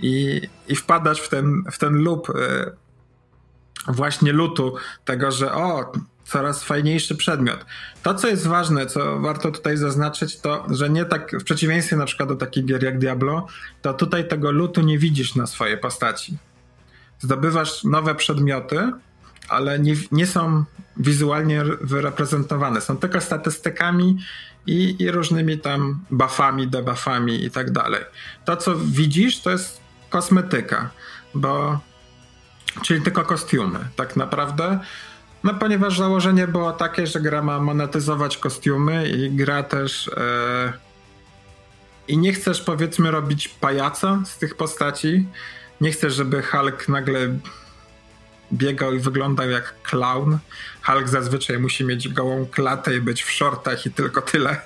[0.00, 2.32] I, i wpadasz w ten, w ten loop y,
[3.88, 5.92] właśnie lutu tego, że o,
[6.24, 7.66] coraz fajniejszy przedmiot.
[8.02, 12.04] To, co jest ważne, co warto tutaj zaznaczyć, to, że nie tak, w przeciwieństwie na
[12.04, 13.46] przykład do takich gier jak Diablo,
[13.82, 16.38] to tutaj tego lutu nie widzisz na swojej postaci.
[17.18, 18.92] Zdobywasz nowe przedmioty,
[19.48, 20.64] ale nie, nie są
[20.96, 22.80] wizualnie wyreprezentowane.
[22.80, 24.18] Są tylko statystykami
[24.66, 28.04] i, i różnymi tam buffami, debuffami i tak dalej.
[28.44, 30.90] To, co widzisz, to jest kosmetyka,
[31.34, 31.80] bo
[32.82, 34.80] czyli tylko kostiumy, tak naprawdę.
[35.44, 40.08] No, ponieważ założenie było takie, że gra ma monetyzować kostiumy i gra też.
[40.08, 40.72] E,
[42.08, 45.26] I nie chcesz, powiedzmy, robić pajaca z tych postaci.
[45.80, 47.18] Nie chcesz, żeby Hulk nagle
[48.52, 50.38] biegał i wyglądał jak clown.
[50.82, 54.60] Hulk zazwyczaj musi mieć gołą klatę i być w shortach i tylko tyle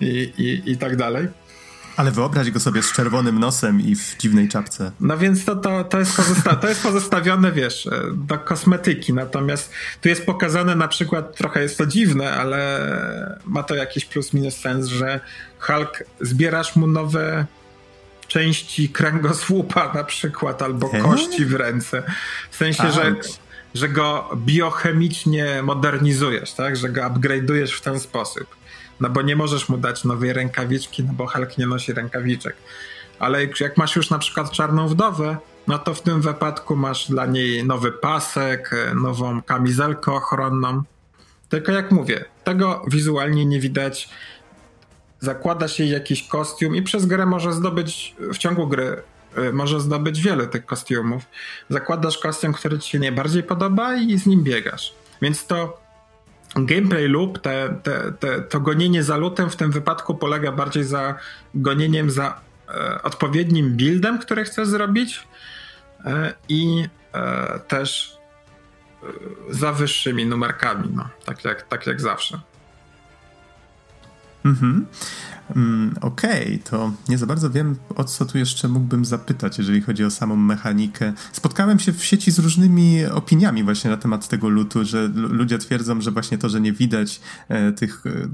[0.00, 1.28] i, i, i tak dalej.
[1.96, 4.92] Ale wyobraź go sobie z czerwonym nosem i w dziwnej czapce.
[5.00, 9.12] No więc to, to, to, jest, pozosta to jest pozostawione, wiesz, do kosmetyki.
[9.12, 14.32] Natomiast tu jest pokazane na przykład, trochę jest to dziwne, ale ma to jakiś plus
[14.32, 15.20] minus sens, że
[15.58, 17.46] Hulk, zbierasz mu nowe
[18.30, 22.02] części kręgosłupa na przykład, albo kości w ręce.
[22.50, 23.14] W sensie, że,
[23.74, 26.76] że go biochemicznie modernizujesz, tak?
[26.76, 28.46] Że go upgrade'ujesz w ten sposób.
[29.00, 32.56] No bo nie możesz mu dać nowej rękawiczki, no bo Hulk nie nosi rękawiczek.
[33.18, 37.26] Ale jak masz już na przykład czarną wdowę, no to w tym wypadku masz dla
[37.26, 40.82] niej nowy pasek, nową kamizelkę ochronną.
[41.48, 44.08] Tylko jak mówię, tego wizualnie nie widać
[45.20, 49.02] zakłada się jakiś kostium i przez grę może zdobyć, w ciągu gry
[49.38, 51.22] y, może zdobyć wiele tych kostiumów.
[51.68, 54.94] Zakładasz kostium, który ci się najbardziej podoba i z nim biegasz.
[55.22, 55.80] Więc to
[56.54, 61.14] gameplay loop, te, te, te, to gonienie za lutem w tym wypadku polega bardziej za
[61.54, 65.26] gonieniem za e, odpowiednim buildem, który chcesz zrobić
[66.04, 68.18] e, i e, też
[69.02, 69.06] e,
[69.50, 72.40] za wyższymi numerkami, no, tak, jak, tak jak zawsze.
[74.44, 74.86] Mhm.
[75.56, 79.80] Mm, Okej, okay, to nie za bardzo wiem, o co tu jeszcze mógłbym zapytać, jeżeli
[79.80, 81.12] chodzi o samą mechanikę.
[81.32, 86.00] Spotkałem się w sieci z różnymi opiniami właśnie na temat tego lutu, że ludzie twierdzą,
[86.00, 88.28] że właśnie to, że nie widać e, tych e,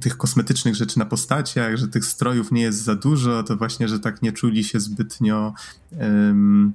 [0.00, 4.00] tych kosmetycznych rzeczy na postaciach, że tych strojów nie jest za dużo, to właśnie, że
[4.00, 5.54] tak nie czuli się zbytnio
[6.00, 6.72] um,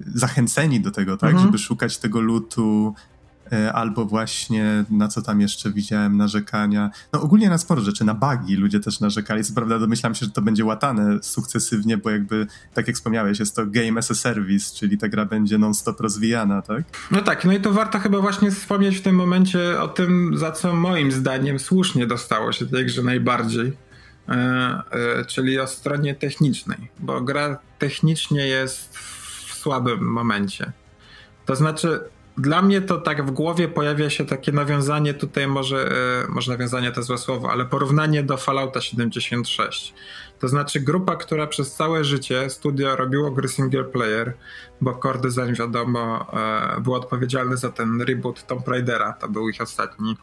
[0.00, 1.48] zachęceni do tego, tak, mhm.
[1.48, 2.94] żeby szukać tego lutu,
[3.72, 6.90] albo właśnie na co tam jeszcze widziałem narzekania.
[7.12, 9.44] No ogólnie na sporo rzeczy, na bugi ludzie też narzekali.
[9.44, 13.56] Co prawda domyślam się, że to będzie łatane sukcesywnie, bo jakby, tak jak wspomniałeś, jest
[13.56, 16.84] to game as a service, czyli ta gra będzie non-stop rozwijana, tak?
[17.10, 20.52] No tak, no i to warto chyba właśnie wspomnieć w tym momencie o tym, za
[20.52, 23.72] co moim zdaniem słusznie dostało się tej grze najbardziej.
[24.28, 24.34] E,
[24.90, 30.72] e, czyli o stronie technicznej, bo gra technicznie jest w słabym momencie.
[31.46, 32.00] To znaczy,
[32.38, 35.90] dla mnie to tak w głowie pojawia się takie nawiązanie, tutaj może,
[36.24, 39.94] e, może nawiązanie to złe słowo, ale porównanie do Fallouta 76.
[40.38, 44.34] To znaczy grupa, która przez całe życie studio robiło gry single player,
[44.80, 49.60] bo Core Design wiadomo e, był odpowiedzialny za ten reboot Tomb Raidera, to był ich
[49.60, 50.16] ostatni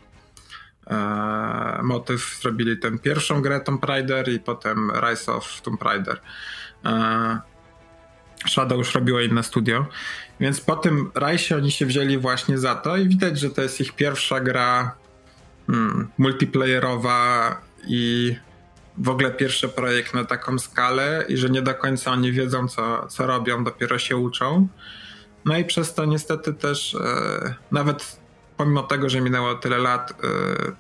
[0.88, 2.38] e, motyw.
[2.42, 6.22] Zrobili tę pierwszą grę Tomb Raider i potem Rise of Tomb Raider.
[8.48, 9.86] Shadow już robiło inne studio.
[10.40, 13.82] Więc po tym rajsie oni się wzięli właśnie za to i widać, że to jest
[13.82, 14.96] ich pierwsza gra
[15.68, 17.56] hmm, multiplayerowa
[17.88, 18.36] i
[18.98, 23.08] w ogóle pierwszy projekt na taką skalę i że nie do końca oni wiedzą, co,
[23.08, 24.68] co robią, dopiero się uczą.
[25.46, 28.20] No i przez to niestety też e, nawet
[28.58, 30.16] pomimo tego, że minęło tyle lat, e,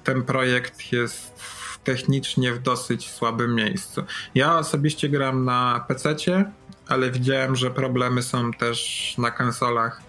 [0.03, 1.39] ten projekt jest
[1.83, 4.03] technicznie w dosyć słabym miejscu.
[4.35, 6.51] Ja osobiście gram na PC-cie,
[6.87, 10.01] ale widziałem, że problemy są też na konsolach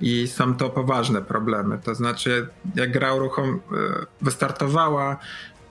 [0.00, 1.78] i są to poważne problemy.
[1.84, 3.76] To znaczy, jak gra uruchom e,
[4.20, 5.16] wystartowała,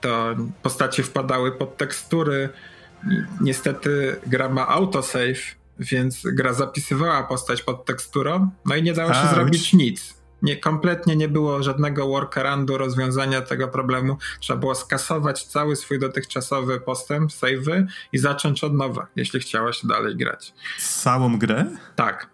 [0.00, 2.48] to postacie wpadały pod tekstury.
[3.40, 9.28] Niestety gra ma autosave, więc gra zapisywała postać pod teksturą, no i nie dało się
[9.34, 14.16] zrobić nic nie, kompletnie nie było żadnego workaroundu rozwiązania tego problemu.
[14.40, 19.88] Trzeba było skasować cały swój dotychczasowy postęp, savey i zacząć od nowa, jeśli chciało się
[19.88, 20.54] dalej grać.
[20.78, 21.64] Całą grę?
[21.96, 22.30] Tak.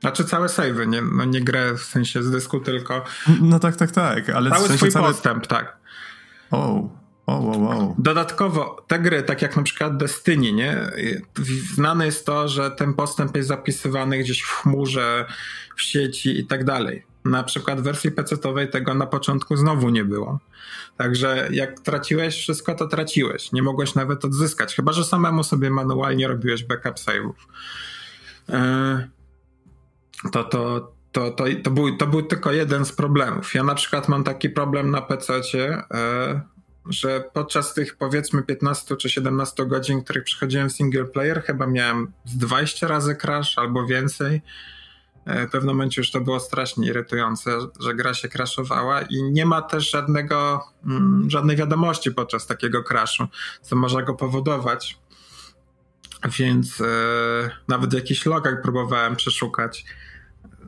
[0.00, 3.04] Znaczy całe savey, nie, no nie grę w sensie z dysku, tylko...
[3.40, 4.50] No tak, tak, tak, ale...
[4.50, 5.08] Cały w sensie swój całe...
[5.08, 5.76] postęp, tak.
[6.50, 6.88] O,
[7.26, 7.94] Oh, wow, wow.
[7.98, 10.90] Dodatkowo te gry, tak jak na przykład Destiny, nie?
[11.74, 15.26] Znane jest to, że ten postęp jest zapisywany gdzieś w chmurze,
[15.76, 17.06] w sieci i tak dalej.
[17.30, 20.38] Na przykład w wersji PC-owej tego na początku znowu nie było.
[20.96, 23.52] Także jak traciłeś wszystko, to traciłeś.
[23.52, 27.34] Nie mogłeś nawet odzyskać, chyba że samemu sobie manualnie robiłeś backup save'ów.
[28.48, 29.08] E,
[30.32, 33.54] to, to, to, to, to, był, to był tylko jeden z problemów.
[33.54, 36.40] Ja na przykład mam taki problem na PC-cie, e,
[36.88, 42.36] że podczas tych powiedzmy 15 czy 17 godzin, których przechodziłem single player, chyba miałem z
[42.36, 44.75] 20 razy crash albo więcej E,
[45.26, 49.62] w pewnym momencie już to było strasznie irytujące, że gra się crashowała i nie ma
[49.62, 53.26] też żadnego, mm, żadnej wiadomości podczas takiego crashu,
[53.62, 54.98] co może go powodować.
[56.38, 59.84] Więc e, nawet w jakichś logach próbowałem przeszukać,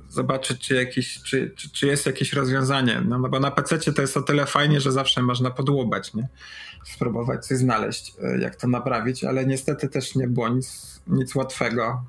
[0.09, 3.03] zobaczyć, czy, jakiś, czy, czy, czy jest jakieś rozwiązanie.
[3.05, 6.29] No, no bo na PC to jest o tyle fajnie, że zawsze można podłubać, nie?
[6.85, 12.05] Spróbować coś znaleźć, e, jak to naprawić, ale niestety też nie było nic, nic łatwego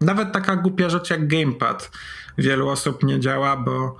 [0.00, 1.90] nawet taka głupia rzecz jak gamepad
[2.38, 3.96] wielu osób nie działa, bo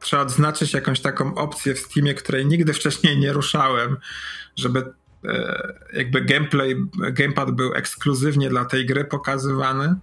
[0.00, 3.96] trzeba odznaczyć jakąś taką opcję w Steamie, której nigdy wcześniej nie ruszałem,
[4.56, 4.92] żeby
[5.24, 9.96] e, jakby gameplay, gamepad był ekskluzywnie dla tej gry pokazywany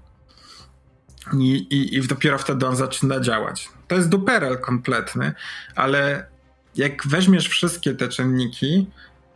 [1.33, 3.69] i, i, i dopiero wtedy on zaczyna działać.
[3.87, 5.33] To jest duperel kompletny,
[5.75, 6.25] ale
[6.75, 8.87] jak weźmiesz wszystkie te czynniki,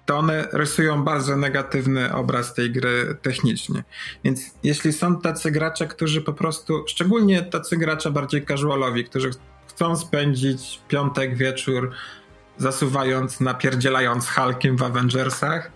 [0.05, 3.83] to one rysują bardzo negatywny obraz tej gry technicznie.
[4.23, 9.29] Więc jeśli są tacy gracze, którzy po prostu, szczególnie tacy gracze bardziej casualowi, którzy
[9.67, 11.91] chcą spędzić piątek wieczór
[12.57, 15.71] zasuwając, napierdzielając Hulkiem w Avengersach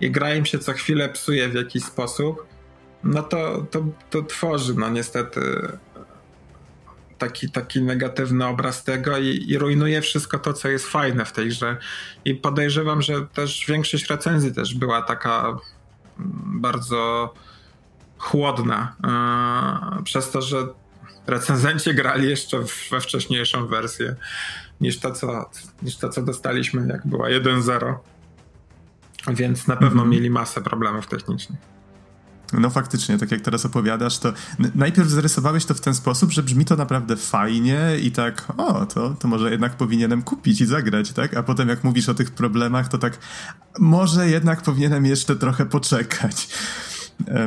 [0.00, 2.46] i gra im się co chwilę psuje w jakiś sposób,
[3.04, 5.40] no to, to, to tworzy no niestety
[7.24, 11.48] taki, taki negatywny obraz tego i, i rujnuje wszystko to, co jest fajne w tej
[11.48, 11.76] grze.
[12.24, 15.60] I podejrzewam, że też większość recenzji też była taka mm,
[16.60, 17.34] bardzo
[18.18, 18.96] chłodna,
[19.96, 20.56] yy, przez to, że
[21.26, 24.16] recenzenci grali jeszcze we wcześniejszą wersję
[24.80, 25.50] niż to, co,
[25.82, 27.94] niż to, co dostaliśmy, jak była 1.0.
[29.28, 30.08] Więc na pewno -hmm.
[30.08, 31.73] mieli masę problemów technicznych.
[32.52, 34.32] No faktycznie, tak jak teraz opowiadasz, to
[34.74, 39.16] najpierw zarysowałeś to w ten sposób, że brzmi to naprawdę fajnie i tak, o, to,
[39.20, 41.36] to może jednak powinienem kupić i zagrać, tak?
[41.36, 43.18] A potem jak mówisz o tych problemach, to tak,
[43.78, 46.48] może jednak powinienem jeszcze trochę poczekać.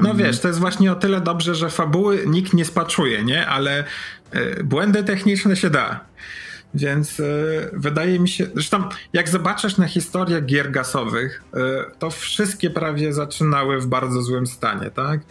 [0.01, 3.47] No wiesz, to jest właśnie o tyle dobrze, że fabuły nikt nie spaczuje, nie?
[3.47, 3.83] Ale
[4.35, 5.99] y, błędy techniczne się da.
[6.73, 11.59] Więc y, wydaje mi się, zresztą jak zobaczysz na historię gier gasowych, y,
[11.99, 15.21] to wszystkie prawie zaczynały w bardzo złym stanie, tak?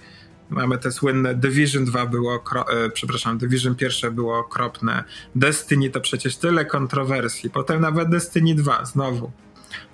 [0.51, 6.37] Mamy te słynne Division 2 było, y, przepraszam, Division 1 było okropne, Destiny to przecież
[6.37, 9.31] tyle kontrowersji, potem nawet Destiny 2 znowu.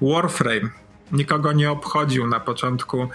[0.03, 0.71] Warframe
[1.13, 3.09] nikogo nie obchodził na początku,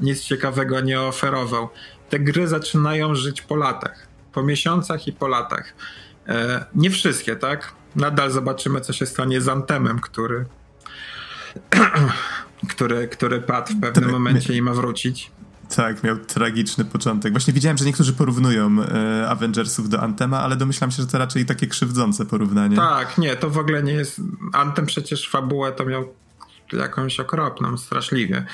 [0.00, 1.68] nic ciekawego nie oferował.
[2.10, 5.74] Te gry zaczynają żyć po latach, po miesiącach i po latach.
[6.28, 7.72] E, nie wszystkie, tak?
[7.96, 10.44] Nadal zobaczymy, co się stanie z Antemem, który,
[12.72, 15.30] który, który padł w pewnym momencie i ma wrócić.
[15.76, 17.32] Tak, miał tragiczny początek.
[17.32, 21.46] Właśnie widziałem, że niektórzy porównują e, Avengersów do Antema, ale domyślam się, że to raczej
[21.46, 22.76] takie krzywdzące porównanie.
[22.76, 24.20] Tak, nie, to w ogóle nie jest.
[24.52, 26.14] Antem przecież fabułę to miał
[26.72, 28.46] jakąś okropną, straszliwie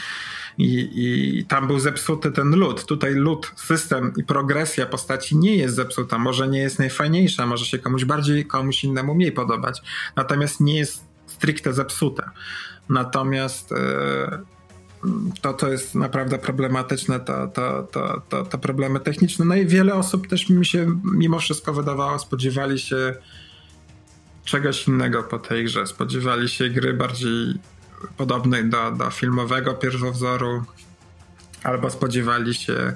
[0.59, 2.85] i, i tam był zepsuty ten lód.
[2.85, 6.19] Tutaj lód, system i progresja postaci nie jest zepsuta.
[6.19, 9.83] Może nie jest najfajniejsza, może się komuś bardziej, komuś innemu mniej podobać.
[10.17, 12.31] Natomiast nie jest stricte zepsute.
[12.89, 14.39] Natomiast e,
[15.41, 17.83] to, to jest naprawdę problematyczne, to, to,
[18.29, 19.45] to, to problemy techniczne.
[19.45, 23.15] No i wiele osób też mi się mimo wszystko wydawało, spodziewali się
[24.45, 25.87] czegoś innego po tej grze.
[25.87, 27.55] Spodziewali się gry bardziej
[28.17, 30.65] podobnej do, do filmowego pierwowzoru,
[31.63, 32.93] albo spodziewali się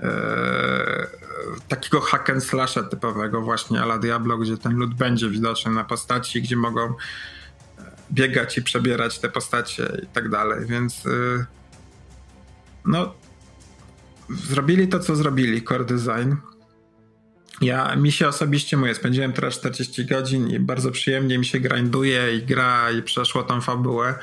[0.00, 1.06] e,
[1.68, 6.42] takiego hack and slasha typowego właśnie ala Diablo, gdzie ten lud będzie widoczny na postaci,
[6.42, 6.92] gdzie mogą e,
[8.12, 11.46] biegać i przebierać te postacie i tak dalej, więc e,
[12.84, 13.14] no
[14.28, 16.34] zrobili to, co zrobili, core design.
[17.60, 22.36] Ja, mi się osobiście moje, spędziłem teraz 40 godzin i bardzo przyjemnie mi się grinduje
[22.36, 24.14] i gra i przeszło tą fabułę.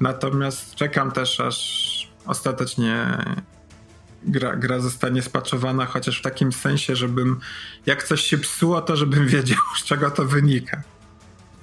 [0.00, 1.88] Natomiast czekam też, aż
[2.26, 3.06] ostatecznie
[4.22, 7.40] gra, gra zostanie spaczowana, chociaż w takim sensie, żebym
[7.86, 10.82] jak coś się psuło, to żebym wiedział, z czego to wynika.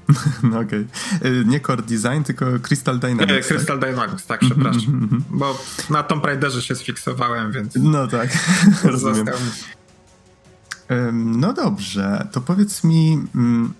[0.44, 0.88] No okej.
[1.20, 1.44] Okay.
[1.46, 3.32] Nie Core Design, tylko Crystal Dynamics.
[3.32, 3.48] Nie, tak?
[3.48, 3.80] Crystal?
[3.80, 4.94] Dynamics, tak, przepraszam.
[4.94, 5.22] Mm -hmm.
[5.30, 7.74] Bo na Tomb Raiderze się sfiksowałem, więc...
[7.76, 8.30] No tak,
[8.84, 9.26] rozumiem.
[11.14, 13.74] No dobrze, to powiedz mi, mm,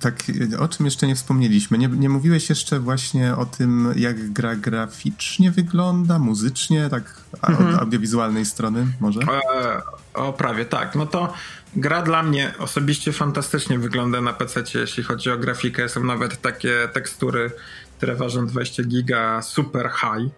[0.00, 0.14] tak,
[0.58, 1.78] o czym jeszcze nie wspomnieliśmy.
[1.78, 7.74] Nie, nie mówiłeś jeszcze właśnie o tym, jak gra graficznie wygląda, muzycznie, tak mhm.
[7.74, 9.20] od audiowizualnej strony może?
[9.20, 9.82] E,
[10.14, 10.94] o, prawie tak.
[10.94, 11.32] No to
[11.76, 15.88] gra dla mnie osobiście fantastycznie wygląda na PC, jeśli chodzi o grafikę.
[15.88, 17.50] Są nawet takie tekstury,
[17.96, 20.32] które ważą 20 giga, super high.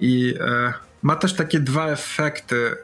[0.00, 0.72] I e,
[1.02, 2.76] ma też takie dwa efekty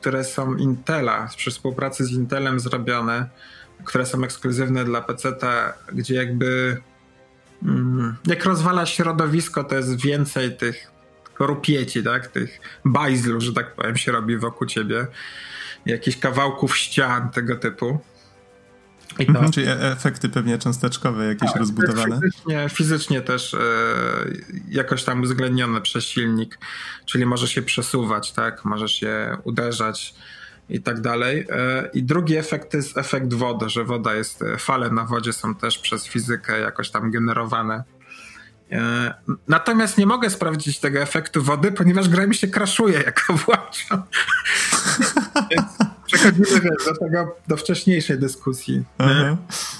[0.00, 3.28] które są Intela, przy współpracy z Intelem zrobione,
[3.84, 5.32] które są ekskluzywne dla PC,
[5.92, 6.80] gdzie jakby
[7.62, 10.90] mm, jak rozwala środowisko, to jest więcej tych
[11.38, 12.26] rupieci, tak?
[12.26, 15.06] Tych bajzlu, że tak powiem, się robi wokół ciebie.
[15.86, 17.98] Jakichś kawałków ścian tego typu.
[19.18, 22.20] I to, mhm, czyli e, efekty pewnie cząsteczkowe jakieś tak, rozbudowane?
[22.20, 23.58] Fizycznie, fizycznie też e,
[24.68, 26.58] jakoś tam uwzględnione przez silnik,
[27.04, 30.14] czyli może się przesuwać, tak, może się uderzać
[30.68, 31.46] i tak dalej.
[31.50, 35.32] E, I drugi efekt to jest efekt wody, że woda jest, e, fale na wodzie
[35.32, 37.84] są też przez fizykę jakoś tam generowane.
[38.72, 39.14] E,
[39.48, 44.02] natomiast nie mogę sprawdzić tego efektu wody, ponieważ gra mi się kraszuje, jak włączam.
[46.08, 48.84] Przechodzimy wiesz, do tego, do wcześniejszej dyskusji.
[48.98, 49.36] Uh-huh.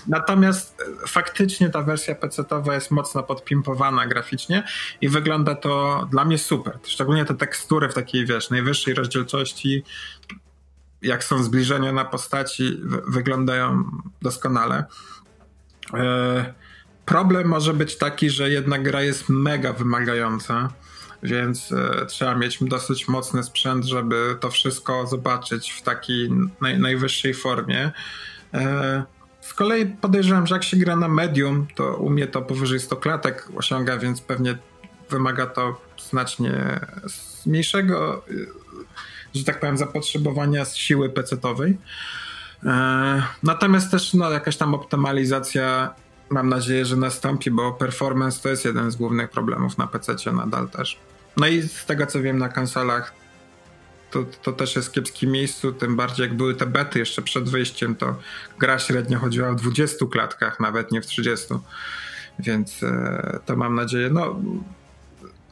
[0.07, 4.62] Natomiast e, faktycznie ta wersja PC-towa jest mocno podpimpowana graficznie
[5.01, 6.79] i wygląda to dla mnie super.
[6.83, 9.85] Szczególnie te tekstury w takiej, wiesz, najwyższej rozdzielczości,
[11.03, 13.85] jak są zbliżenia na postaci, wyglądają
[14.22, 14.85] doskonale.
[15.95, 16.55] E,
[17.05, 20.68] problem może być taki, że jedna gra jest mega wymagająca
[21.23, 27.35] więc e, trzeba mieć dosyć mocny sprzęt, żeby to wszystko zobaczyć w takiej naj, najwyższej
[27.35, 27.91] formie.
[28.55, 29.03] E,
[29.41, 32.97] z kolei podejrzewam, że jak się gra na medium, to u mnie to powyżej 100
[32.97, 34.59] klatek osiąga, więc pewnie
[35.11, 36.81] wymaga to znacznie
[37.47, 38.33] mniejszego, e,
[39.35, 41.79] że tak powiem, zapotrzebowania z siły pecetowej.
[43.43, 45.95] Natomiast też no, jakaś tam optymalizacja
[46.31, 50.68] mam nadzieję, że nastąpi, bo performance to jest jeden z głównych problemów na PC nadal
[50.68, 50.99] też.
[51.37, 53.12] No i z tego co wiem na konsolach
[54.11, 57.49] to, to też jest w kiepskim miejscu, tym bardziej jak były te bety jeszcze przed
[57.49, 58.16] wyjściem, to
[58.59, 61.47] gra średnio chodziła w 20 klatkach, nawet nie w 30.
[62.39, 64.41] Więc e, to mam nadzieję, no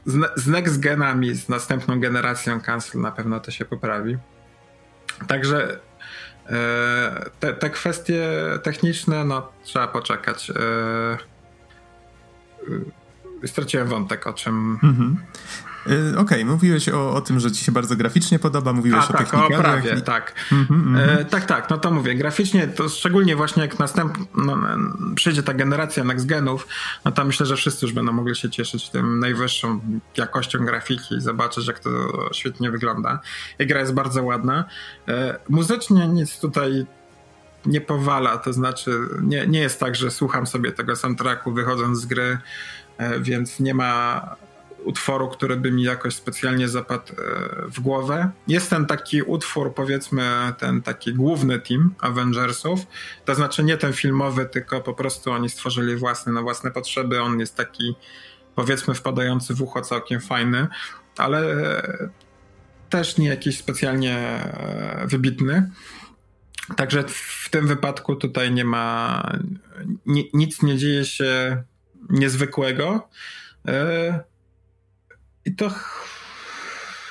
[0.06, 4.16] z, z next genami, z następną generacją cancel na pewno to się poprawi.
[5.26, 5.80] Także
[7.40, 8.22] te, te kwestie
[8.62, 10.50] techniczne, no trzeba poczekać.
[10.50, 10.56] E,
[13.46, 14.78] straciłem wątek, o czym.
[14.82, 15.16] Mhm.
[15.90, 19.08] Y, okej, okay, mówiłeś o, o tym, że ci się bardzo graficznie podoba, mówiłeś A,
[19.08, 20.34] o tak, o prawie, tak.
[20.52, 24.56] Mm -hmm, e, tak, tak, no to mówię, graficznie to szczególnie właśnie jak następ, no,
[25.14, 26.68] przyjdzie ta generacja next genów,
[27.04, 29.80] no to myślę, że wszyscy już będą mogli się cieszyć tym najwyższą
[30.16, 31.90] jakością grafiki i zobaczyć, jak to
[32.32, 33.20] świetnie wygląda.
[33.58, 34.64] I gra jest bardzo ładna.
[35.08, 36.86] E, muzycznie nic tutaj
[37.66, 42.06] nie powala, to znaczy nie, nie jest tak, że słucham sobie tego soundtracku wychodząc z
[42.06, 42.38] gry,
[42.98, 44.20] e, więc nie ma
[44.86, 47.16] utworu, który by mi jakoś specjalnie zapadł e,
[47.68, 48.30] w głowę.
[48.48, 52.80] Jest ten taki utwór, powiedzmy, ten taki główny team Avengersów.
[53.24, 57.22] To znaczy nie ten filmowy, tylko po prostu oni stworzyli własny na własne potrzeby.
[57.22, 57.94] On jest taki,
[58.54, 60.66] powiedzmy, wpadający w ucho całkiem fajny,
[61.16, 62.08] ale e,
[62.90, 65.70] też nie jakiś specjalnie e, wybitny.
[66.76, 69.22] Także w tym wypadku tutaj nie ma,
[70.32, 71.62] nic nie dzieje się
[72.10, 73.08] niezwykłego.
[75.46, 75.70] I to,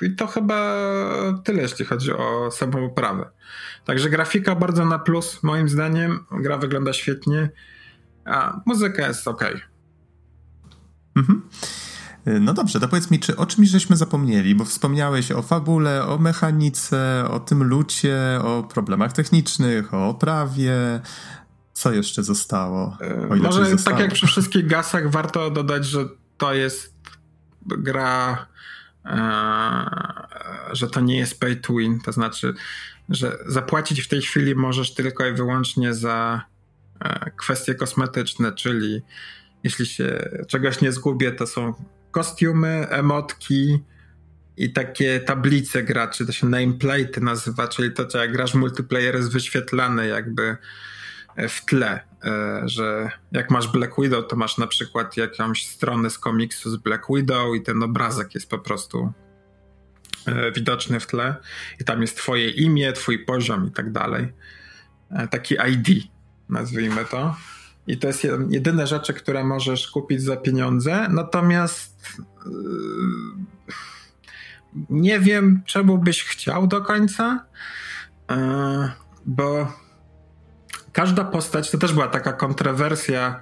[0.01, 0.75] I to chyba
[1.43, 3.29] tyle, jeśli chodzi o samą oprawę.
[3.85, 6.25] Także grafika bardzo na plus, moim zdaniem.
[6.31, 7.49] Gra wygląda świetnie,
[8.25, 9.43] a muzyka jest ok.
[11.15, 11.41] Mhm.
[12.25, 16.17] No dobrze, to powiedz mi, czy o czymś żeśmy zapomnieli, bo wspomniałeś o fabule, o
[16.17, 21.01] mechanice, o tym lucie, o problemach technicznych, o oprawie.
[21.73, 22.97] Co jeszcze zostało?
[23.29, 23.97] Może zostało?
[23.97, 26.05] tak jak przy wszystkich gasach warto dodać, że
[26.37, 26.94] to jest
[27.65, 28.47] gra,
[29.05, 29.15] e,
[30.71, 32.53] że to nie jest pay to win, to znaczy,
[33.09, 36.41] że zapłacić w tej chwili możesz tylko i wyłącznie za
[36.99, 39.01] e, kwestie kosmetyczne, czyli
[39.63, 41.73] jeśli się czegoś nie zgubię, to są
[42.11, 43.79] kostiumy, emotki
[44.57, 49.31] i takie tablice graczy, to się nameplate nazywa, czyli to, co jak grasz multiplayer jest
[49.31, 50.57] wyświetlane jakby
[51.37, 56.19] w tle, e, że jak masz Black Widow, to masz na przykład jakąś stronę z
[56.19, 59.11] komiksu z Black Widow i ten obrazek jest po prostu
[60.25, 61.35] e, widoczny w tle
[61.79, 64.33] i tam jest twoje imię, twój poziom i tak dalej.
[65.11, 66.03] E, taki ID,
[66.49, 67.35] nazwijmy to.
[67.87, 71.07] I to jest jedyne rzeczy, które możesz kupić za pieniądze.
[71.09, 72.21] Natomiast
[74.89, 77.45] nie wiem, czemu byś chciał do końca,
[79.25, 79.73] bo
[80.95, 83.39] każda postać, to też była taka kontrowersja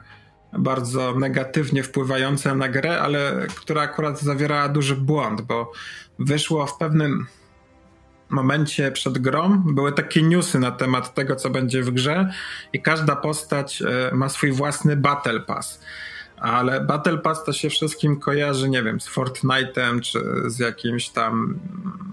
[0.54, 5.72] bardzo negatywnie wpływająca na grę, ale która akurat zawierała duży błąd, bo
[6.20, 7.26] wyszło w pewnym
[8.30, 12.34] momencie przed grą były takie newsy na temat tego, co będzie w grze
[12.74, 15.80] i każda postać e, ma swój własny Battle Pass
[16.44, 21.60] ale Battle Pass to się wszystkim kojarzy, nie wiem, z Fortnite'em czy z jakimś tam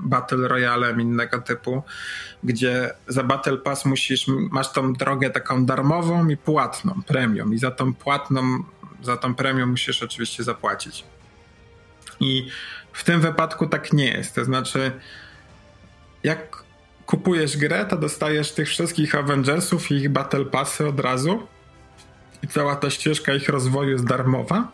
[0.02, 1.82] Battle Royalem innego typu,
[2.44, 7.54] gdzie za Battle Pass musisz, masz tą drogę taką darmową i płatną, premium.
[7.54, 8.42] I za tą płatną,
[9.02, 11.04] za tą premium musisz oczywiście zapłacić.
[12.20, 12.48] I
[12.92, 14.92] w tym wypadku tak nie jest, to znaczy
[16.22, 16.62] jak
[17.06, 21.46] kupujesz grę, to dostajesz tych wszystkich Avengersów i ich Battle Passy od razu,
[22.42, 24.68] i cała ta ścieżka ich rozwoju jest darmowa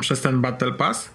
[0.00, 1.10] przez ten Battle Pass.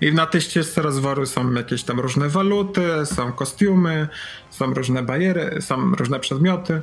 [0.00, 4.08] I na tej ścieżce rozwoju są jakieś tam różne waluty, są kostiumy,
[4.50, 6.82] są różne bariery, są różne przedmioty.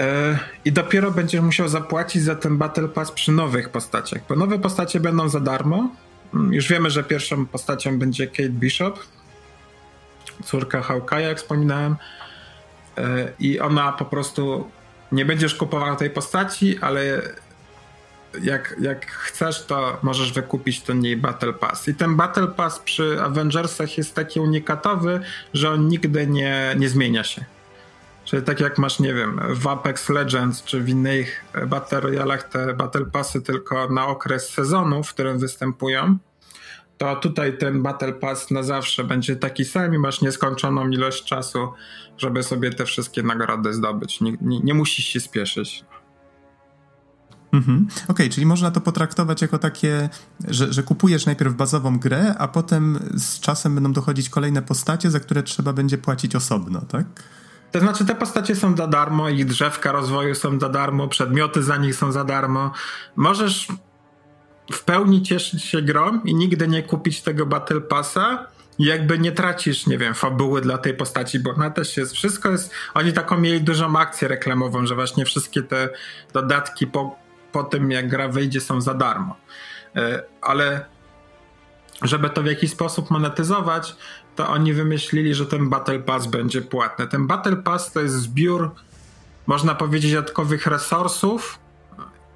[0.00, 4.58] E, I dopiero będziesz musiał zapłacić za ten Battle Pass przy nowych postaciach, bo nowe
[4.58, 5.88] postacie będą za darmo.
[6.34, 8.98] Mm, już wiemy, że pierwszą postacią będzie Kate Bishop,
[10.44, 11.96] córka Hawkeye'a, jak wspominałem.
[12.98, 14.70] E, I ona po prostu
[15.12, 17.22] nie będziesz kupował tej postaci, ale
[18.42, 21.88] jak, jak chcesz, to możesz wykupić ten jej Battle Pass.
[21.88, 25.20] I ten Battle Pass przy Avengersach jest taki unikatowy,
[25.54, 27.44] że on nigdy nie, nie zmienia się.
[28.24, 33.04] Czyli tak jak masz, nie wiem, w Apex Legends czy w innych Battle te Battle
[33.04, 36.18] Passy tylko na okres sezonu, w którym występują,
[37.02, 41.72] to tutaj ten Battle Pass na zawsze będzie taki sam i masz nieskończoną ilość czasu,
[42.18, 44.20] żeby sobie te wszystkie nagrody zdobyć.
[44.20, 45.84] Nie, nie, nie musisz się spieszyć.
[47.52, 47.86] Mhm.
[47.88, 50.08] Okej, okay, czyli można to potraktować jako takie,
[50.48, 55.20] że, że kupujesz najpierw bazową grę, a potem z czasem będą dochodzić kolejne postacie, za
[55.20, 57.06] które trzeba będzie płacić osobno, tak?
[57.72, 61.76] To znaczy, te postacie są za darmo, ich drzewka rozwoju są za darmo, przedmioty za
[61.76, 62.72] nich są za darmo.
[63.16, 63.68] Możesz
[64.72, 68.46] w pełni cieszyć się grą i nigdy nie kupić tego Battle Passa,
[68.78, 72.72] jakby nie tracisz, nie wiem, fabuły dla tej postaci, bo ona też jest, wszystko jest,
[72.94, 75.88] oni taką mieli dużą akcję reklamową, że właśnie wszystkie te
[76.32, 77.16] dodatki po,
[77.52, 79.36] po tym jak gra wyjdzie są za darmo.
[79.96, 80.84] E, ale
[82.02, 83.96] żeby to w jakiś sposób monetyzować,
[84.36, 87.06] to oni wymyślili, że ten Battle Pass będzie płatny.
[87.06, 88.70] Ten Battle Pass to jest zbiór,
[89.46, 91.58] można powiedzieć, dodatkowych resursów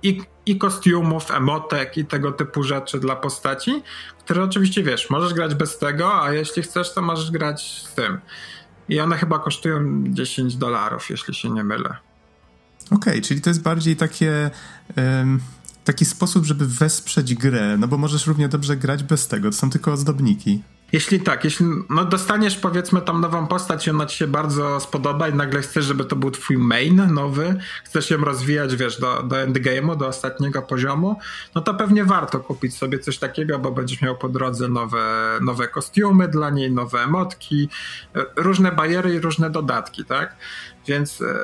[0.03, 3.83] i, i kostiumów, emotek i tego typu rzeczy dla postaci,
[4.19, 8.19] które oczywiście wiesz, możesz grać bez tego, a jeśli chcesz, to możesz grać z tym.
[8.89, 11.97] I one chyba kosztują 10 dolarów, jeśli się nie mylę.
[12.87, 14.51] Okej, okay, czyli to jest bardziej takie.
[14.97, 15.41] Um,
[15.87, 19.71] taki sposób, żeby wesprzeć grę, no bo możesz równie dobrze grać bez tego, to są
[19.71, 20.63] tylko ozdobniki.
[20.93, 25.29] Jeśli tak, jeśli no dostaniesz powiedzmy tam nową postać i ona ci się bardzo spodoba
[25.29, 29.37] i nagle chcesz, żeby to był twój main nowy, chcesz ją rozwijać, wiesz, do, do
[29.37, 31.19] endgame'u, do ostatniego poziomu,
[31.55, 35.69] no to pewnie warto kupić sobie coś takiego, bo będziesz miał po drodze nowe, nowe
[35.69, 37.69] kostiumy dla niej, nowe emotki,
[38.17, 40.37] e, różne bariery i różne dodatki, tak?
[40.87, 41.35] Więc e,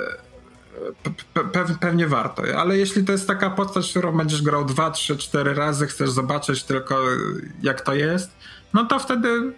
[1.35, 5.55] pe pewnie warto, ale jeśli to jest taka postać, którą będziesz grał 2, 3, 4
[5.55, 6.99] razy, chcesz zobaczyć tylko
[7.63, 8.31] jak to jest,
[8.75, 9.53] no to wtedy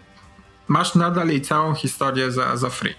[0.69, 2.95] masz nadal jej całą historię za, za free.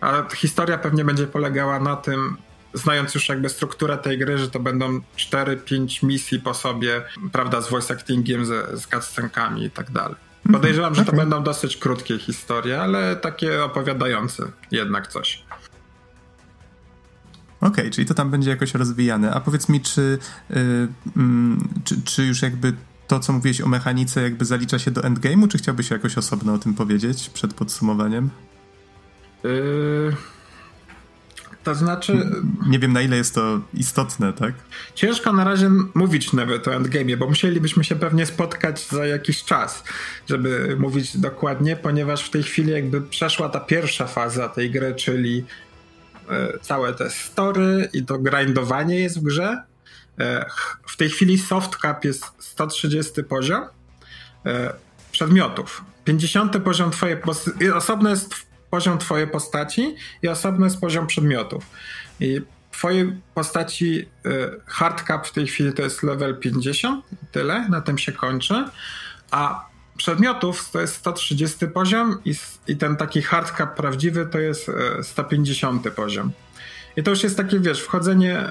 [0.00, 2.36] A historia pewnie będzie polegała na tym,
[2.74, 7.02] znając już jakby strukturę tej gry, że to będą 4-5 misji po sobie,
[7.32, 10.16] prawda, z voice actingiem, z, z cutscenkami i tak dalej.
[10.46, 10.60] Mhm.
[10.60, 15.44] Podejrzewam, że to będą dosyć krótkie historie, ale takie opowiadające jednak coś.
[17.60, 19.34] Okej, okay, czyli to tam będzie jakoś rozwijane.
[19.34, 20.18] A powiedz mi, czy,
[20.50, 20.56] yy,
[21.16, 21.22] yy,
[21.84, 22.72] czy, czy już jakby
[23.12, 26.58] to, co mówiłeś o mechanice, jakby zalicza się do endgame'u, czy chciałbyś jakoś osobno o
[26.58, 28.30] tym powiedzieć przed podsumowaniem?
[29.44, 30.16] Yy,
[31.64, 32.30] to znaczy.
[32.68, 34.54] Nie wiem, na ile jest to istotne, tak?
[34.94, 39.84] Ciężko na razie mówić nawet o endgame'ie, bo musielibyśmy się pewnie spotkać za jakiś czas,
[40.28, 45.44] żeby mówić dokładnie, ponieważ w tej chwili jakby przeszła ta pierwsza faza tej gry, czyli
[46.30, 49.71] e, całe te story i to grindowanie jest w grze.
[50.20, 50.46] E,
[50.86, 53.64] w tej chwili soft cap jest 130 poziom
[54.46, 54.72] e,
[55.12, 55.84] przedmiotów.
[56.04, 57.22] 50 poziom twojej
[57.74, 58.34] osobny jest
[58.70, 61.64] poziom twojej postaci i osobny jest poziom przedmiotów.
[62.20, 62.40] I
[62.70, 64.28] twojej postaci e,
[64.66, 68.64] hard cap w tej chwili to jest level 50, tyle, na tym się kończy,
[69.30, 72.34] a przedmiotów to jest 130 poziom i,
[72.66, 74.70] i ten taki hard cap prawdziwy to jest
[75.02, 76.32] 150 poziom.
[76.96, 78.48] I to już jest takie, wiesz, wchodzenie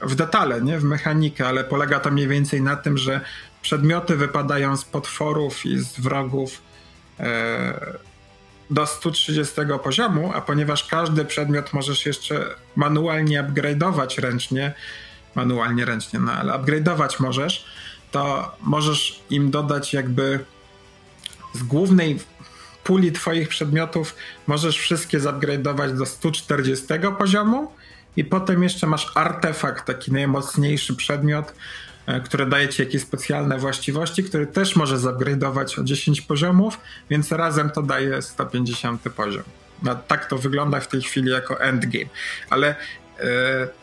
[0.00, 0.78] w detale, nie?
[0.78, 3.20] w mechanikę, ale polega to mniej więcej na tym, że
[3.62, 6.62] przedmioty wypadają z potworów i z wrogów
[7.20, 7.96] e,
[8.70, 14.74] do 130 poziomu, a ponieważ każdy przedmiot możesz jeszcze manualnie upgrade'ować ręcznie,
[15.34, 17.64] manualnie ręcznie, no ale upgrade'ować możesz,
[18.10, 20.44] to możesz im dodać jakby
[21.54, 22.18] z głównej
[22.84, 24.14] puli twoich przedmiotów
[24.46, 26.86] możesz wszystkie zupgrade'ować do 140
[27.18, 27.72] poziomu,
[28.18, 31.54] i potem jeszcze masz artefakt, taki najmocniejszy przedmiot,
[32.06, 36.78] e, który daje ci jakieś specjalne właściwości, który też może zupgrade'ować o 10 poziomów,
[37.10, 39.42] więc razem to daje 150 poziom.
[39.82, 42.04] No, tak to wygląda w tej chwili jako endgame.
[42.50, 42.74] Ale e,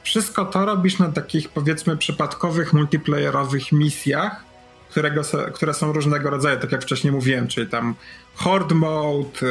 [0.03, 4.43] wszystko to robisz na takich powiedzmy przypadkowych multiplayerowych misjach,
[4.89, 5.21] którego,
[5.53, 7.95] które są różnego rodzaju, tak jak wcześniej mówiłem, czyli tam
[8.35, 9.47] horde mode, e,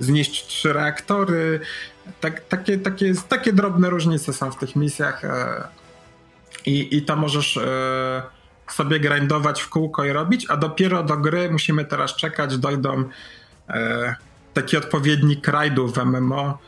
[0.00, 1.60] zniszcz trzy reaktory,
[2.20, 5.64] tak, takie, takie, takie drobne różnice są w tych misjach e,
[6.66, 8.22] i, i to możesz e,
[8.70, 13.04] sobie grindować w kółko i robić, a dopiero do gry musimy teraz czekać, dojdą
[13.68, 14.16] e,
[14.54, 16.58] taki odpowiednik rajdów w MMO,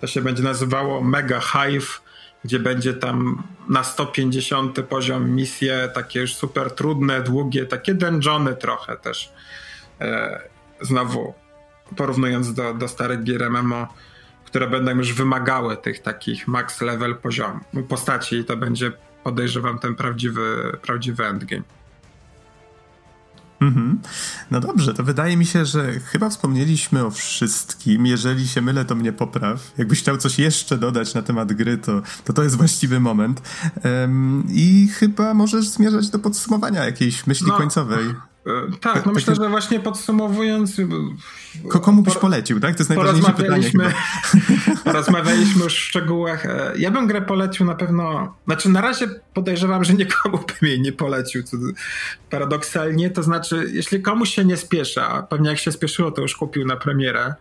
[0.00, 2.02] to się będzie nazywało Mega Hive,
[2.44, 8.96] gdzie będzie tam na 150 poziom misje, takie już super trudne, długie, takie dungeony trochę
[8.96, 9.32] też.
[10.80, 11.34] Znowu
[11.96, 13.88] porównując do, do starych gier MMO,
[14.54, 18.92] które będą już wymagały tych takich max level poziom postaci i to będzie
[19.24, 21.62] podejrzewam ten prawdziwy, prawdziwy endgame.
[23.60, 23.98] Mhm.
[24.50, 28.06] No dobrze, to wydaje mi się, że chyba wspomnieliśmy o wszystkim.
[28.06, 29.72] Jeżeli się mylę, to mnie popraw.
[29.78, 33.42] Jakbyś chciał coś jeszcze dodać na temat gry, to to, to jest właściwy moment.
[33.84, 38.14] Um, I chyba możesz zmierzać do podsumowania jakiejś myśli no, końcowej.
[38.46, 40.80] E, tak, no myślę, że właśnie podsumowując.
[41.68, 42.74] Komu byś polecił, tak?
[42.74, 43.70] To jest najważniejsze pytanie.
[44.84, 46.46] Porozmawialiśmy już w szczegółach.
[46.46, 48.34] E, ja bym grę polecił na pewno.
[48.46, 51.42] Znaczy, na razie podejrzewam, że nikomu bym jej nie polecił.
[51.42, 51.56] Co
[52.30, 56.66] paradoksalnie, to znaczy, jeśli komuś się nie spiesza, pewnie jak się spieszyło, to już kupił
[56.66, 57.34] na premierę,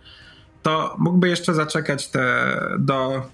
[0.62, 3.26] to mógłby jeszcze zaczekać te do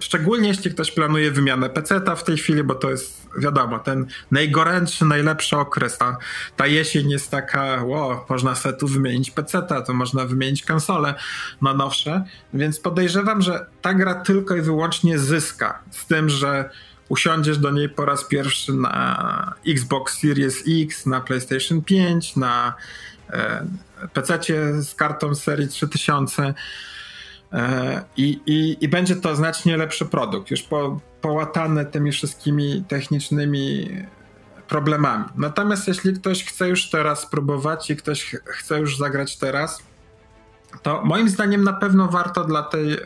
[0.00, 5.04] Szczególnie jeśli ktoś planuje wymianę PC-ta w tej chwili, bo to jest, wiadomo, ten najgorętszy,
[5.04, 5.98] najlepszy okres.
[5.98, 6.16] Ta,
[6.56, 11.14] ta jesień jest taka, ło, można sobie tu wymienić PC-ta, to można wymienić konsole
[11.62, 12.24] na nowsze,
[12.54, 16.70] więc podejrzewam, że ta gra tylko i wyłącznie zyska z tym, że
[17.08, 22.74] usiądziesz do niej po raz pierwszy na Xbox Series X, na PlayStation 5, na
[23.30, 23.66] e,
[24.12, 24.38] PC
[24.82, 26.54] z kartą serii 3000 e,
[28.16, 31.00] i, i, i będzie to znacznie lepszy produkt, już po,
[31.92, 33.88] tymi wszystkimi technicznymi
[34.68, 35.24] problemami.
[35.36, 39.82] Natomiast jeśli ktoś chce już teraz spróbować i ktoś chce już zagrać teraz,
[40.82, 42.98] to moim zdaniem na pewno warto dla tej e,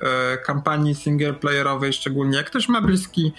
[0.47, 3.33] kampanii singleplayerowej, szczególnie jak ktoś ma bliski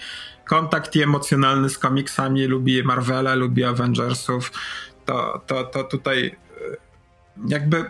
[0.44, 4.52] kontakt i emocjonalny z komiksami, lubi Marvela, lubi Avengersów,
[5.04, 6.76] to, to, to tutaj e,
[7.48, 7.84] jakby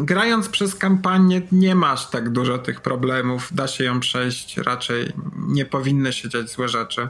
[0.00, 5.64] grając przez kampanię nie masz tak dużo tych problemów, da się ją przejść, raczej nie
[5.64, 7.08] powinny się dziać złe rzeczy.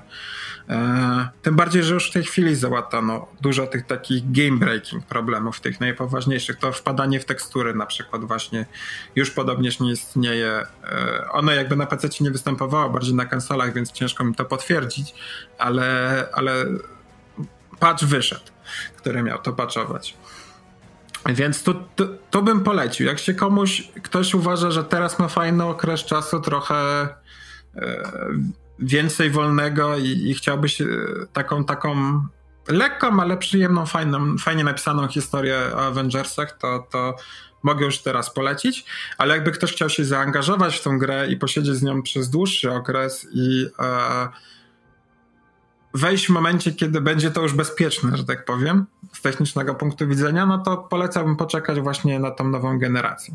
[0.68, 5.60] E, tym bardziej, że już w tej chwili załatano dużo tych takich game breaking problemów,
[5.60, 6.58] tych najpoważniejszych.
[6.58, 8.66] To wpadanie w tekstury na przykład właśnie
[9.16, 10.66] już podobnież nie istnieje.
[10.84, 15.14] E, ono jakby na PC nie występowało, bardziej na konsolach, więc ciężko mi to potwierdzić,
[15.58, 16.64] ale, ale
[17.78, 18.44] patch wyszedł,
[18.96, 20.16] który miał to patchować.
[21.26, 23.06] Więc to, to, to, bym polecił.
[23.06, 27.08] Jak się komuś, ktoś uważa, że teraz ma fajny okres czasu, trochę
[27.76, 28.02] e,
[28.78, 30.34] więcej wolnego i, i
[30.68, 30.86] się
[31.32, 32.22] taką, taką
[32.68, 37.16] lekką, ale przyjemną, fajną, fajnie napisaną historię o Avengersach, to, to
[37.62, 38.84] mogę już teraz polecić,
[39.18, 42.72] ale jakby ktoś chciał się zaangażować w tą grę i posiedzieć z nią przez dłuższy
[42.72, 44.28] okres i e,
[45.94, 50.46] wejść w momencie, kiedy będzie to już bezpieczne, że tak powiem, z technicznego punktu widzenia,
[50.46, 53.34] no to polecałbym poczekać właśnie na tą nową generację.